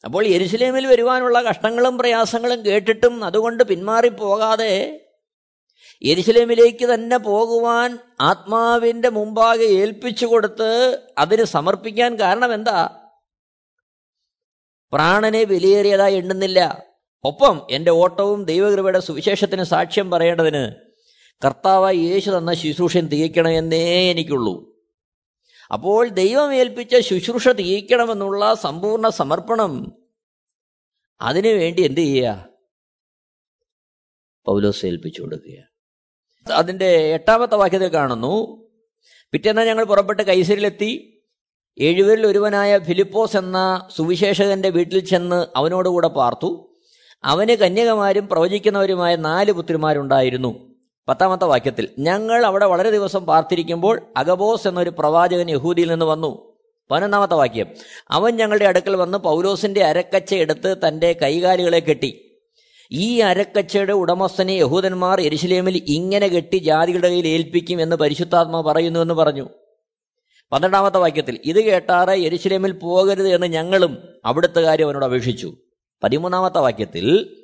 അപ്പോൾ 0.06 0.26
യെരുസലേമിൽ 0.26 0.86
വരുവാനുള്ള 0.86 1.42
കഷ്ടങ്ങളും 1.42 1.98
പ്രയാസങ്ങളും 1.98 2.66
കേട്ടിട്ടും 2.66 3.24
അതുകൊണ്ട് 3.24 3.64
പിന്മാറിപ്പോകാതെ 3.64 5.02
യെരുസലേമിലേക്ക് 6.04 6.86
തന്നെ 6.86 7.18
പോകുവാൻ 7.18 8.00
ആത്മാവിന്റെ 8.22 9.10
മുമ്പാകെ 9.10 9.64
ഏൽപ്പിച്ചു 9.64 10.26
കൊടുത്ത് 10.26 11.04
അതിന് 11.18 11.44
സമർപ്പിക്കാൻ 11.44 12.20
കാരണം 12.20 12.54
എന്താ? 12.54 13.06
പ്രാണനെ 14.94 15.44
വിലയേറിയതായി 15.44 16.16
എണ്ണുന്നില്ല. 16.16 16.84
ഒപ്പം 17.24 17.68
എന്റെ 17.70 17.92
ഓട്ടവും 17.92 18.46
ദൈവകൃപയുടെ 18.46 19.00
സുവിശേഷത്തിന് 19.00 19.64
സാക്ഷ്യം 19.64 20.12
പറയേണ്ടതിന് 20.12 20.72
കർത്താവായി 21.46 21.98
യേശു 21.98 22.32
തന്ന 22.32 22.54
ശുശ്രൂഷൻ 22.54 23.08
തികയ്ക്കണമെന്നേ 23.08 24.10
എനിക്കുള്ളൂ. 24.10 24.69
അപ്പോൾ 25.72 26.10
ദൈവം 26.10 26.54
ഏൽപ്പിച്ച 26.54 26.96
ശുശ്രൂഷ 26.96 27.48
തികയ്ക്കണമെന്നുള്ള 27.48 28.54
സമ്പൂർണ 28.54 29.10
സമർപ്പണം 29.10 29.98
അതിനു 31.22 31.48
വേണ്ടി 31.48 31.82
എന്ത് 31.82 32.02
ചെയ്യുക? 32.02 32.50
പൗലോസ് 34.46 34.86
ഏൽപ്പിച്ചു 34.86 35.22
കൊടുക്കുക 35.22 35.70
അതിന്റെ 36.54 37.14
എട്ടാമത്തെ 37.14 37.56
വാക്യത്തിൽ 37.56 37.94
കാണുന്നു 37.94 38.66
പിറ്റേന്നാ 39.32 39.64
ഞങ്ങൾ 39.64 39.84
പുറപ്പെട്ട് 39.84 40.24
കൈസരിലെത്തി 40.24 41.22
ഏഴുപേരിൽ 41.80 42.28
ഒരുവനായ 42.28 42.80
ഫിലിപ്പോസ് 42.80 43.38
എന്ന 43.38 43.90
സുവിശേഷകന്റെ 43.96 44.70
വീട്ടിൽ 44.70 45.00
ചെന്ന് 45.00 45.48
അവനോടുകൂടെ 45.56 46.08
പാർത്തു. 46.08 46.78
അവന് 47.24 47.52
കന്യകമാരും 47.52 48.28
പ്രവചിക്കുന്നവരുമായ 48.28 49.16
നാല് 49.16 49.52
പുത്രിമാരുണ്ടായിരുന്നു. 49.52 50.69
പത്താമത്തെ 51.10 51.46
വാക്യത്തിൽ 51.46 51.90
ഞങ്ങൾ 52.00 52.46
അവിടെ 52.46 52.66
വളരെ 52.66 52.92
ദിവസം 52.92 53.26
പാർത്തിരിക്കുമ്പോൾ 53.26 54.02
അഗബോസ് 54.18 54.68
എന്നൊരു 54.68 54.90
പ്രവാചകൻ 54.90 55.50
യഹൂദിയിൽ 55.50 55.92
നിന്ന് 55.92 56.06
വന്നു. 56.06 56.58
പതിനൊന്നാമത്തെ 56.92 57.34
വാക്യം 57.34 57.68
അവൻ 58.12 58.38
ഞങ്ങളുടെ 58.38 58.66
അടുക്കൽ 58.66 58.96
വന്ന് 58.96 59.18
പൗലോസിന്റെ 59.18 59.84
അരക്കച്ച 59.84 60.34
എടുത്ത് 60.34 60.76
തന്റെ 60.88 61.14
കൈകാലുകളെ 61.14 61.80
കെട്ടി. 61.80 62.40
ഈ 62.92 63.20
അരക്കച്ചയുടെ 63.20 63.94
ഉടമസ്ഥനെ 63.94 64.52
യഹൂദന്മാർ 64.52 65.22
എരിശിലേമിൽ 65.22 65.84
ഇങ്ങനെ 65.88 66.28
കെട്ടി 66.28 66.58
ജാതികളുടെ 66.58 67.08
കയ്യിൽ 67.08 67.28
ഏൽപ്പിക്കും 67.28 67.82
എന്ന് 67.82 67.96
പരിശുദ്ധാത്മ 67.96 68.62
പറയുന്നുവെന്ന് 68.62 69.14
പറഞ്ഞു. 69.14 69.50
പന്ത്രണ്ടാമത്തെ 70.52 70.98
വാക്യത്തിൽ 70.98 71.40
ഇത് 71.46 71.62
കേട്ടാറെ 71.62 72.14
എരിശിലേമിൽ 72.14 72.72
പോകരുത് 72.72 73.36
എന്ന് 73.36 73.48
ഞങ്ങളും 73.48 73.98
അവിടുത്തെ 74.26 74.60
കാര്യം 74.60 74.86
അവനോട് 74.86 75.06
അപേക്ഷിച്ചു. 75.06 75.54
പതിമൂന്നാമത്തെ 76.04 76.60
വാക്യത്തിൽ 76.60 77.36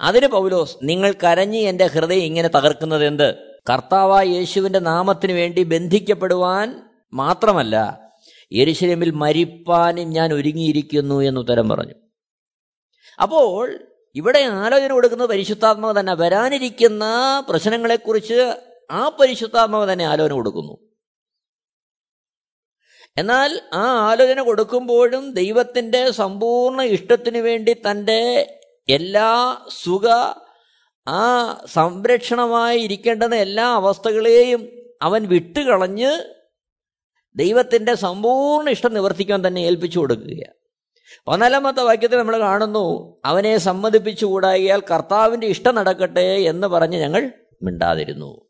അതിന് 0.00 0.26
പൗലോസ് 0.26 0.76
നിങ്ങൾ 0.82 1.14
കരഞ്ഞ് 1.24 1.58
എന്റെ 1.58 1.86
ഹൃദയം 1.86 2.22
ഇങ്ങനെ 2.22 2.48
തകർക്കുന്നത് 2.48 3.06
എന്ത് 3.06 3.58
കർത്താവായ 3.70 4.26
യേശുവിന്റെ 4.26 4.78
നാമത്തിന് 4.78 5.32
വേണ്ടി 5.32 5.62
ബന്ധിക്കപ്പെടുവാൻ 5.62 6.82
മാത്രമല്ല 7.12 8.00
യരിശലമിൽ 8.52 9.10
മരിപ്പാനും 9.10 10.10
ഞാൻ 10.10 10.34
ഒരുങ്ങിയിരിക്കുന്നു 10.34 11.20
എന്ന് 11.20 11.40
ഉത്തരം 11.40 11.68
പറഞ്ഞു. 11.68 11.94
അപ്പോൾ 13.22 13.78
ഇവിടെ 14.14 14.38
ആലോചന 14.38 14.92
കൊടുക്കുന്നത് 14.92 15.28
പരിശുദ്ധാത്മാവ് 15.28 16.00
തന്നെ. 16.00 16.14
വരാനിരിക്കുന്ന 16.14 17.04
പ്രശ്നങ്ങളെക്കുറിച്ച് 17.48 18.56
ആ 18.90 19.08
പരിശുദ്ധാത്മാവ് 19.08 19.92
തന്നെ 19.92 20.04
ആലോചന 20.04 20.32
കൊടുക്കുന്നു. 20.32 20.78
എന്നാൽ 23.18 23.60
ആ 23.72 24.10
ആലോചന 24.10 24.40
കൊടുക്കുമ്പോഴും 24.40 25.34
ദൈവത്തിന്റെ 25.34 26.10
സമ്പൂർണ 26.10 26.82
ഇഷ്ടത്തിനു 26.82 27.38
വേണ്ടി 27.38 27.72
തന്റെ 27.72 28.54
എല്ലാ 28.90 29.58
സുഖ 29.82 30.06
ആ 31.08 31.24
സംരക്ഷണമായി 31.72 32.78
ഇരിക്കേണ്ടുന്ന 32.80 33.34
എല്ലാ 33.34 33.66
അവസ്ഥകളെയും 33.74 34.68
അവൻ 35.02 35.22
വിട്ടുകളഞ്ഞ് 35.28 36.12
ദൈവത്തിന്റെ 37.36 37.94
സമ്പൂർണ 37.94 38.70
ഇഷ്ടം 38.70 38.94
നിവർത്തിക്കാൻ 38.94 39.46
തന്നെ 39.46 39.60
ഏൽപ്പിച്ചു 39.60 39.98
കൊടുക്കുകയാണ്. 39.98 40.54
പതിനാലാമത്തെ 41.28 41.82
വാക്യത്തിൽ 41.82 42.18
നമ്മൾ 42.18 42.38
കാണുന്നു 42.38 42.86
അവനെ 43.24 43.58
സമ്മതിപ്പിച്ചു 43.58 43.68
സമ്മതിപ്പിച്ചുകൂടായാൽ 43.68 44.82
കർത്താവിന്റെ 44.90 45.46
ഇഷ്ടം 45.46 45.74
നടക്കട്ടെ 45.74 46.26
എന്ന് 46.50 46.66
പറഞ്ഞ് 46.66 46.98
ഞങ്ങൾ 46.98 47.32
മിണ്ടാതിരുന്നു. 47.62 48.48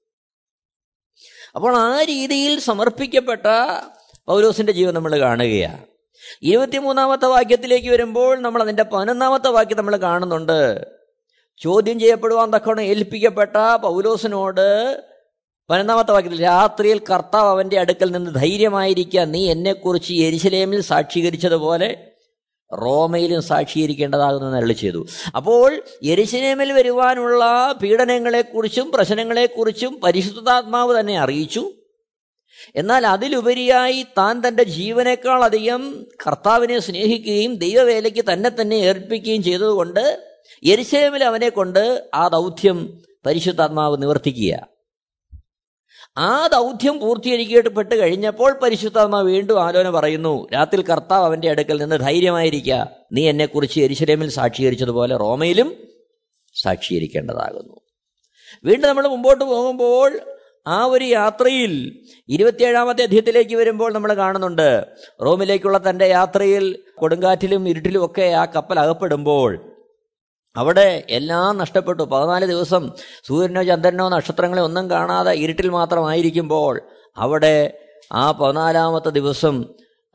അപ്പോൾ 1.55 1.77
ആ 1.77 2.03
രീതിയിൽ 2.03 2.61
സമർപ്പിക്കപ്പെട്ട 2.61 3.46
പൗലോസിന്റെ 4.27 4.72
ജീവൻ 4.72 4.94
നമ്മൾ 4.94 5.18
കാണുകയാണ്. 5.20 5.98
ഇരുപത്തിമൂന്നാമത്തെ 6.43 7.27
വാക്യത്തിലേക്ക് 7.27 7.88
വരുമ്പോൾ 7.88 8.38
നമ്മൾ 8.38 8.62
അതിന്റെ 8.62 8.83
പതിനൊന്നാമത്തെ 8.83 9.49
വാക്യം 9.49 9.79
നമ്മൾ 9.79 9.97
കാണുന്നുണ്ട്. 9.97 10.87
ചോദ്യം 11.59 12.01
ചെയ്യപ്പെടുവാൻ 12.01 12.51
തക്കവണ്ണം 12.51 12.85
ഏൽപ്പിക്കപ്പെട്ട 12.85 13.77
പൗലോസിനോട് 13.83 15.03
പതിനൊന്നാമത്തെ 15.71 16.12
വാക്യത്തിൽ 16.12 16.43
രാത്രിയിൽ 16.43 16.99
കർത്താവ് 16.99 17.49
അവന്റെ 17.49 17.79
അടുക്കൽ 17.79 18.11
നിന്ന് 18.11 18.35
ധൈര്യമായിരിക്കുക. 18.35 19.21
നീ 19.21 19.51
എന്നെക്കുറിച്ച് 19.51 20.12
എരിശലേമിൽ 20.12 20.81
സാക്ഷീകരിച്ചതുപോലെ 20.81 22.05
റോമയിലും 22.73 23.43
സാക്ഷീകരിക്കേണ്ടതാകുന്നു 23.43 24.57
അരളി 24.57 24.73
ചെയ്തു. 24.73 25.07
അപ്പോൾ 25.37 25.83
എരിശലേമിൽ 26.03 26.73
വരുവാനുള്ള 26.73 27.75
പീഡനങ്ങളെക്കുറിച്ചും 27.83 28.93
പ്രശ്നങ്ങളെക്കുറിച്ചും 28.93 30.01
പരിശുദ്ധാത്മാവ് 30.05 31.01
തന്നെ 31.01 31.19
അറിയിച്ചു. 31.19 31.73
എന്നാൽ 32.77 33.07
അതിലുപരിയായി 33.07 34.03
താൻ 34.03 34.42
തന്റെ 34.49 34.62
ജീവനേക്കാൾ 34.62 35.44
അധികം 35.44 36.07
കർത്താവിനെ 36.27 36.79
സ്നേഹിക്കുകയും 36.79 37.55
ദൈവവേലയ്ക്ക് 37.55 38.25
തന്നെ 38.33 38.51
തന്നെ 38.51 38.75
ഏർപ്പിക്കുകയും 38.75 39.42
ചെയ്തതുകൊണ്ട് 39.42 40.29
എരിശേമിൽ 40.64 41.25
അവനെ 41.25 41.49
കൊണ്ട് 41.49 42.11
ആ 42.14 42.29
ദൗത്യം 42.29 43.03
പരിശുദ്ധാത്മാവ് 43.27 44.03
നിവർത്തിക്കുക. 44.03 44.68
ആ 46.18 46.47
ദൗത്യം 46.47 46.99
പൂർത്തീകരിക്കപ്പെട്ട് 46.99 47.94
കഴിഞ്ഞപ്പോൾ 47.94 48.59
പരിശുദ്ധാത്മാവ് 48.62 49.27
വീണ്ടും 49.27 49.62
ആലോചന 49.62 49.90
പറയുന്നു 49.90 50.47
രാത്രി 50.55 50.83
കർത്താവ് 50.83 51.25
അവന്റെ 51.25 51.51
അടുക്കൽ 51.51 51.81
നിന്ന് 51.81 51.97
ധൈര്യമായിരിക്കുക 51.97 52.90
നീ 53.12 53.29
എന്നെക്കുറിച്ച് 53.29 53.81
എരിശലേമിൽ 53.81 54.31
സാക്ഷീകരിച്ചതുപോലെ 54.31 55.16
റോമയിലും 55.16 55.88
സാക്ഷീകരിക്കേണ്ടതാകുന്നു. 56.55 57.81
വീണ്ടും 58.64 58.88
നമ്മൾ 58.88 59.09
മുമ്പോട്ട് 59.09 59.44
പോകുമ്പോൾ 59.44 60.38
ആ 60.69 60.85
ഒരു 60.85 61.05
യാത്രയിൽ 61.05 61.73
ഇരുപത്തിയേഴാമത്തെ 62.29 63.03
അധ്യയത്തിലേക്ക് 63.03 63.57
വരുമ്പോൾ 63.57 63.93
നമ്മൾ 63.93 64.15
കാണുന്നുണ്ട്. 64.15 64.87
റോമിലേക്കുള്ള 65.25 65.81
തന്റെ 65.91 66.07
യാത്രയിൽ 66.07 66.65
കൊടുങ്കാറ്റിലും 66.95 67.69
ഇരുട്ടിലും 67.69 68.05
ഒക്കെ 68.05 68.23
ആ 68.23 68.45
കപ്പൽ 68.45 68.81
അകപ്പെടുമ്പോൾ 68.81 69.75
അവിടെ 70.57 71.03
എല്ലാം 71.11 71.59
നഷ്ടപ്പെട്ടു. 71.59 72.03
പതിനാല് 72.03 72.47
ദിവസം 72.47 72.93
സൂര്യനോ 73.27 73.63
ചന്ദ്രനോ 73.63 74.09
നക്ഷത്രങ്ങളെ 74.09 74.63
ഒന്നും 74.63 74.91
കാണാതെ 74.91 75.33
ഇരുട്ടിൽ 75.33 75.69
മാത്രമായിരിക്കുമ്പോൾ 75.69 76.81
അവിടെ 77.17 77.79
ആ 78.13 78.33
പതിനാലാമത്തെ 78.33 79.09
ദിവസം 79.09 79.65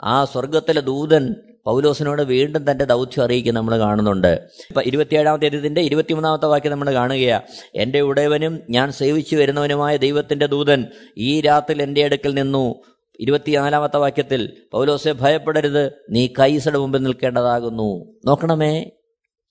ആ 0.03 0.25
സ്വർഗത്തിലെ 0.25 0.81
ദൂതൻ 0.81 1.35
പൗലോസിനോട് 1.65 2.21
വീണ്ടും 2.21 2.71
തന്റെ 2.71 2.85
ദൗത്യം 2.85 3.23
അറിയിക്കും 3.23 3.53
നമ്മൾ 3.53 3.79
കാണുന്നുണ്ട്. 3.79 4.49
ഇപ്പം 4.69 4.81
ഇരുപത്തിയേഴാമത്തെ 4.81 5.45
ഇതിന്റെ 5.45 5.81
ഇരുപത്തിമൂന്നാമത്തെ 5.81 6.45
വാക്യം 6.45 6.71
നമ്മൾ 6.71 6.93
കാണുകയാണ് 6.93 7.43
എന്റെ 7.75 8.01
ഉടയവനും 8.01 8.61
ഞാൻ 8.69 8.91
സേവിച്ചു 8.91 9.35
വരുന്നവനുമായ 9.35 9.97
ദൈവത്തിന്റെ 9.97 10.45
ദൂതൻ 10.45 10.87
ഈ 11.17 11.41
രാത്രിൽ 11.41 11.81
എന്റെ 11.81 12.03
അടുക്കൽ 12.03 12.33
നിന്നു. 12.33 12.83
ഇരുപത്തിനാലാമത്തെ 13.19 13.97
വാക്യത്തിൽ 13.97 14.65
പൗലോസെ 14.71 15.11
ഭയപ്പെടരുത് 15.11 15.91
നീ 16.09 16.27
കൈസയുടെ 16.39 16.77
മുമ്പിൽ 16.77 17.03
നിൽക്കേണ്ടതാകുന്നു. 17.03 18.15
നോക്കണമേ 18.25 18.91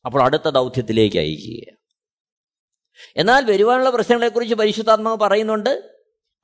അപ്പോൾ 0.05 0.23
അടുത്ത 0.23 0.49
ദൗത്യത്തിലേക്ക് 0.49 1.19
അയക്കുക 1.19 1.77
എന്നാൽ 3.17 3.45
വരുവാനുള്ള 3.45 3.91
പ്രശ്നങ്ങളെക്കുറിച്ച് 3.91 4.55
പരിശുദ്ധാത്മാവ് 4.55 5.19
പറയുന്നുണ്ട്. 5.19 5.83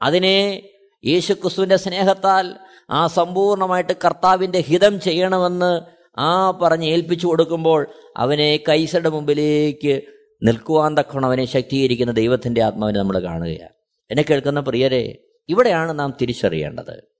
അതിനെ 0.02 0.62
യേശുക്രിസ്തുവിന്റെ 1.04 1.76
സ്നേഹത്താൽ 1.76 2.54
ആ 2.90 3.06
സമ്പൂർണമായിട്ട് 3.06 3.92
കർത്താവിന്റെ 4.04 4.58
ഹിതം 4.58 5.00
ചെയ്യണമെന്ന് 5.00 5.80
ആ 6.18 6.50
പറഞ്ഞ് 6.50 6.86
ഏൽപ്പിച്ചു 6.86 7.26
കൊടുക്കുമ്പോൾ 7.26 7.86
അവനെ 8.16 8.58
കൈസയുടെ 8.68 9.08
മുമ്പിലേക്ക് 9.08 10.00
നിൽക്കുവാൻ 10.42 10.96
തക്കണം 10.98 11.26
അവനെ 11.26 11.44
ശക്തീകരിക്കുന്ന 11.44 12.12
ദൈവത്തിന്റെ 12.12 12.62
ആത്മാവിനെ 12.62 12.98
നമ്മൾ 12.98 13.18
കാണുകയാണ്. 13.18 13.72
എന്നെ 14.10 14.24
കേൾക്കുന്ന 14.30 14.60
പ്രിയരെ 14.60 15.18
ഇവിടെയാണ് 15.48 15.98
നാം 15.98 16.16
തിരിച്ചറിയേണ്ടത്. 16.20 17.17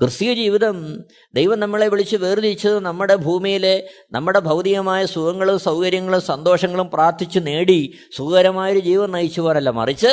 ക്രിസ്തീയ 0.00 0.34
ജീവിതം 0.34 0.76
ദൈവം 1.34 1.58
നമ്മളെ 1.58 1.88
വിളിച്ച് 1.88 2.16
വേർതിരിച്ചത് 2.16 2.78
നമ്മുടെ 2.78 3.16
ഭൂമിയിലെ 3.16 3.74
നമ്മുടെ 4.14 4.40
ഭൗതികമായ 4.40 5.04
സുഖങ്ങളും 5.04 5.58
സൗകര്യങ്ങളും 5.58 6.20
സന്തോഷങ്ങളും 6.20 6.86
പ്രാർത്ഥിച്ചു 6.86 7.38
നേടി 7.38 7.80
സുഖകരമായൊരു 8.16 8.80
ജീവൻ 8.80 9.10
നയിച്ചു 9.10 9.40
പോരല്ല 9.40 9.70
മറിച്ച് 9.70 10.12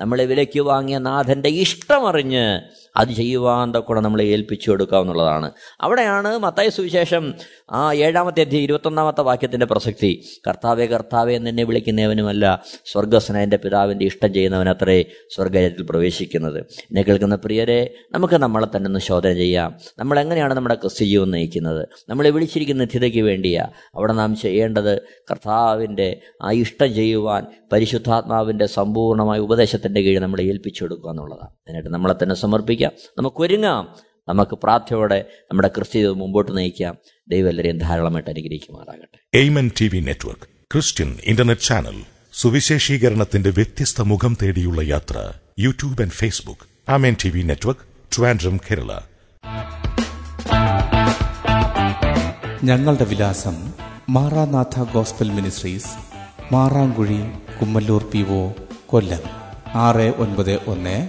നമ്മളെ 0.00 0.26
വിലയ്ക്ക് 0.26 0.60
വാങ്ങിയ 0.60 0.98
നാഥന്റെ 0.98 1.48
ഇഷ്ടമറിഞ്ഞ് 1.48 2.46
അത് 2.96 3.08
ചെയ്യുവാന്റെ 3.08 3.78
കൂടെ 3.78 4.00
നമ്മളെ 4.00 4.24
ഏൽപ്പിച്ചു 4.24 4.70
കൊടുക്കുക 4.70 4.98
എന്നുള്ളതാണ് 4.98 5.50
അവിടെയാണ് 5.80 6.38
മത്തായ 6.38 6.68
സുവിശേഷം 6.68 7.34
ആ 7.70 7.92
ഏഴാമത്തെ 7.92 8.40
അധ്യയം 8.40 8.62
ഇരുപത്തൊന്നാമത്തെ 8.62 9.20
വാക്യത്തിന്റെ 9.20 9.66
പ്രസക്തി. 9.66 10.24
കർത്താവെ 10.48 10.86
കർത്താവെ 10.86 11.32
എന്നെ 11.32 11.64
വിളിക്കുന്നവനുമല്ല 11.64 12.62
സ്വർഗസ്നേഹന്റെ 12.84 13.56
പിതാവിന്റെ 13.56 14.04
ഇഷ്ടം 14.04 14.34
ചെയ്യുന്നവനത്രേ 14.34 15.04
സ്വർഗത്തിൽ 15.34 15.86
പ്രവേശിക്കുന്നത്. 15.90 16.58
എന്നെ 16.58 17.02
കേൾക്കുന്ന 17.02 17.36
പ്രിയരെ 17.36 17.94
നമുക്ക് 18.10 18.34
നമ്മളെ 18.34 18.76
തന്നെ 18.76 18.88
ഒന്ന് 18.88 19.00
ശോധന 19.00 19.32
ചെയ്യാം. 19.32 19.74
നമ്മൾ 19.98 20.20
എങ്ങനെയാണ് 20.20 20.54
നമ്മുടെ 20.54 20.74
ക്രിസ്ത്യ 20.74 21.06
ജീവൻ 21.06 21.30
നയിക്കുന്നത്? 21.30 21.88
നമ്മളെ 22.08 22.30
വിളിച്ചിരിക്കുന്ന 22.30 22.80
നിത്യതയ്ക്ക് 22.80 23.18
വേണ്ടിയാ. 23.18 23.66
അവിടെ 23.94 24.12
നാം 24.12 24.36
ചെയ്യേണ്ടത് 24.36 25.02
കർത്താവിന്റെ 25.30 26.20
ആ 26.42 26.52
ഇഷ്ടം 26.52 26.94
ചെയ്യുവാൻ 26.94 27.46
പരിശുദ്ധാത്മാവിന്റെ 27.72 28.66
സമ്പൂർണമായ 28.66 29.38
ഉപദേശത്തിന്റെ 29.38 30.00
കീഴിൽ 30.00 30.18
നമ്മളെ 30.18 30.42
ഏൽപ്പിച്ചു 30.42 30.82
കൊടുക്കുക 30.82 31.10
എന്നുള്ളതാണ്. 31.10 31.50
എന്നിട്ട് 31.68 31.88
നമ്മളെ 31.88 32.14
തന്നെ 32.22 32.34
സമർപ്പിക്കാം 32.82 33.14
നമുക്കൊരുങ്ങാം 33.18 33.88
നമുക്ക് 34.28 34.58
പ്രാർത്ഥയോടെ 34.62 35.24
നമ്മുടെ 35.42 35.68
ക്രിസ്ത്യ 35.68 36.06
മുമ്പോട്ട് 36.06 36.56
നയിക്കാം. 36.56 36.96
ദൈവം 37.28 37.48
എല്ലാവരെയും 37.48 37.78
ധാരാളമായിട്ട് 37.78 38.30
അനുഗ്രഹിക്കുമാറാകട്ടെ. 38.30 39.38
Amen 39.38 39.70
T 39.80 39.88
V 39.88 40.00
network 40.00 40.42
Christian 40.42 41.18
internet 41.24 41.60
channel 41.60 42.02
സുവിശേഷീകരണത്തിന്റെ 42.32 43.50
വ്യത്യസ്ത 43.50 44.00
മുഖം 44.00 44.36
തേടിയുള്ള 44.42 44.82
യാത്ര 44.82 45.32
YouTube 45.58 46.02
and 46.02 46.12
Facebook. 46.12 46.90
Amen 46.90 47.16
T 47.24 47.30
V 47.30 47.42
network 47.42 47.80
Trivandrum 48.16 48.56
Kerala. 48.56 48.98
ഞങ്ങളുടെ 52.64 53.04
വിലാസം 53.04 53.72
Maranatha 54.08 54.82
gospel 54.92 55.30
ministries 55.30 55.94
Marankuzhi 56.52 57.20
Kummallur 57.60 58.02
P 58.02 58.18
O 58.18 58.52
Kollam. 58.86 59.20
ആറ് 59.74 60.14
ഒൻപത് 60.14 60.60
ഒന്ന് 60.66 61.08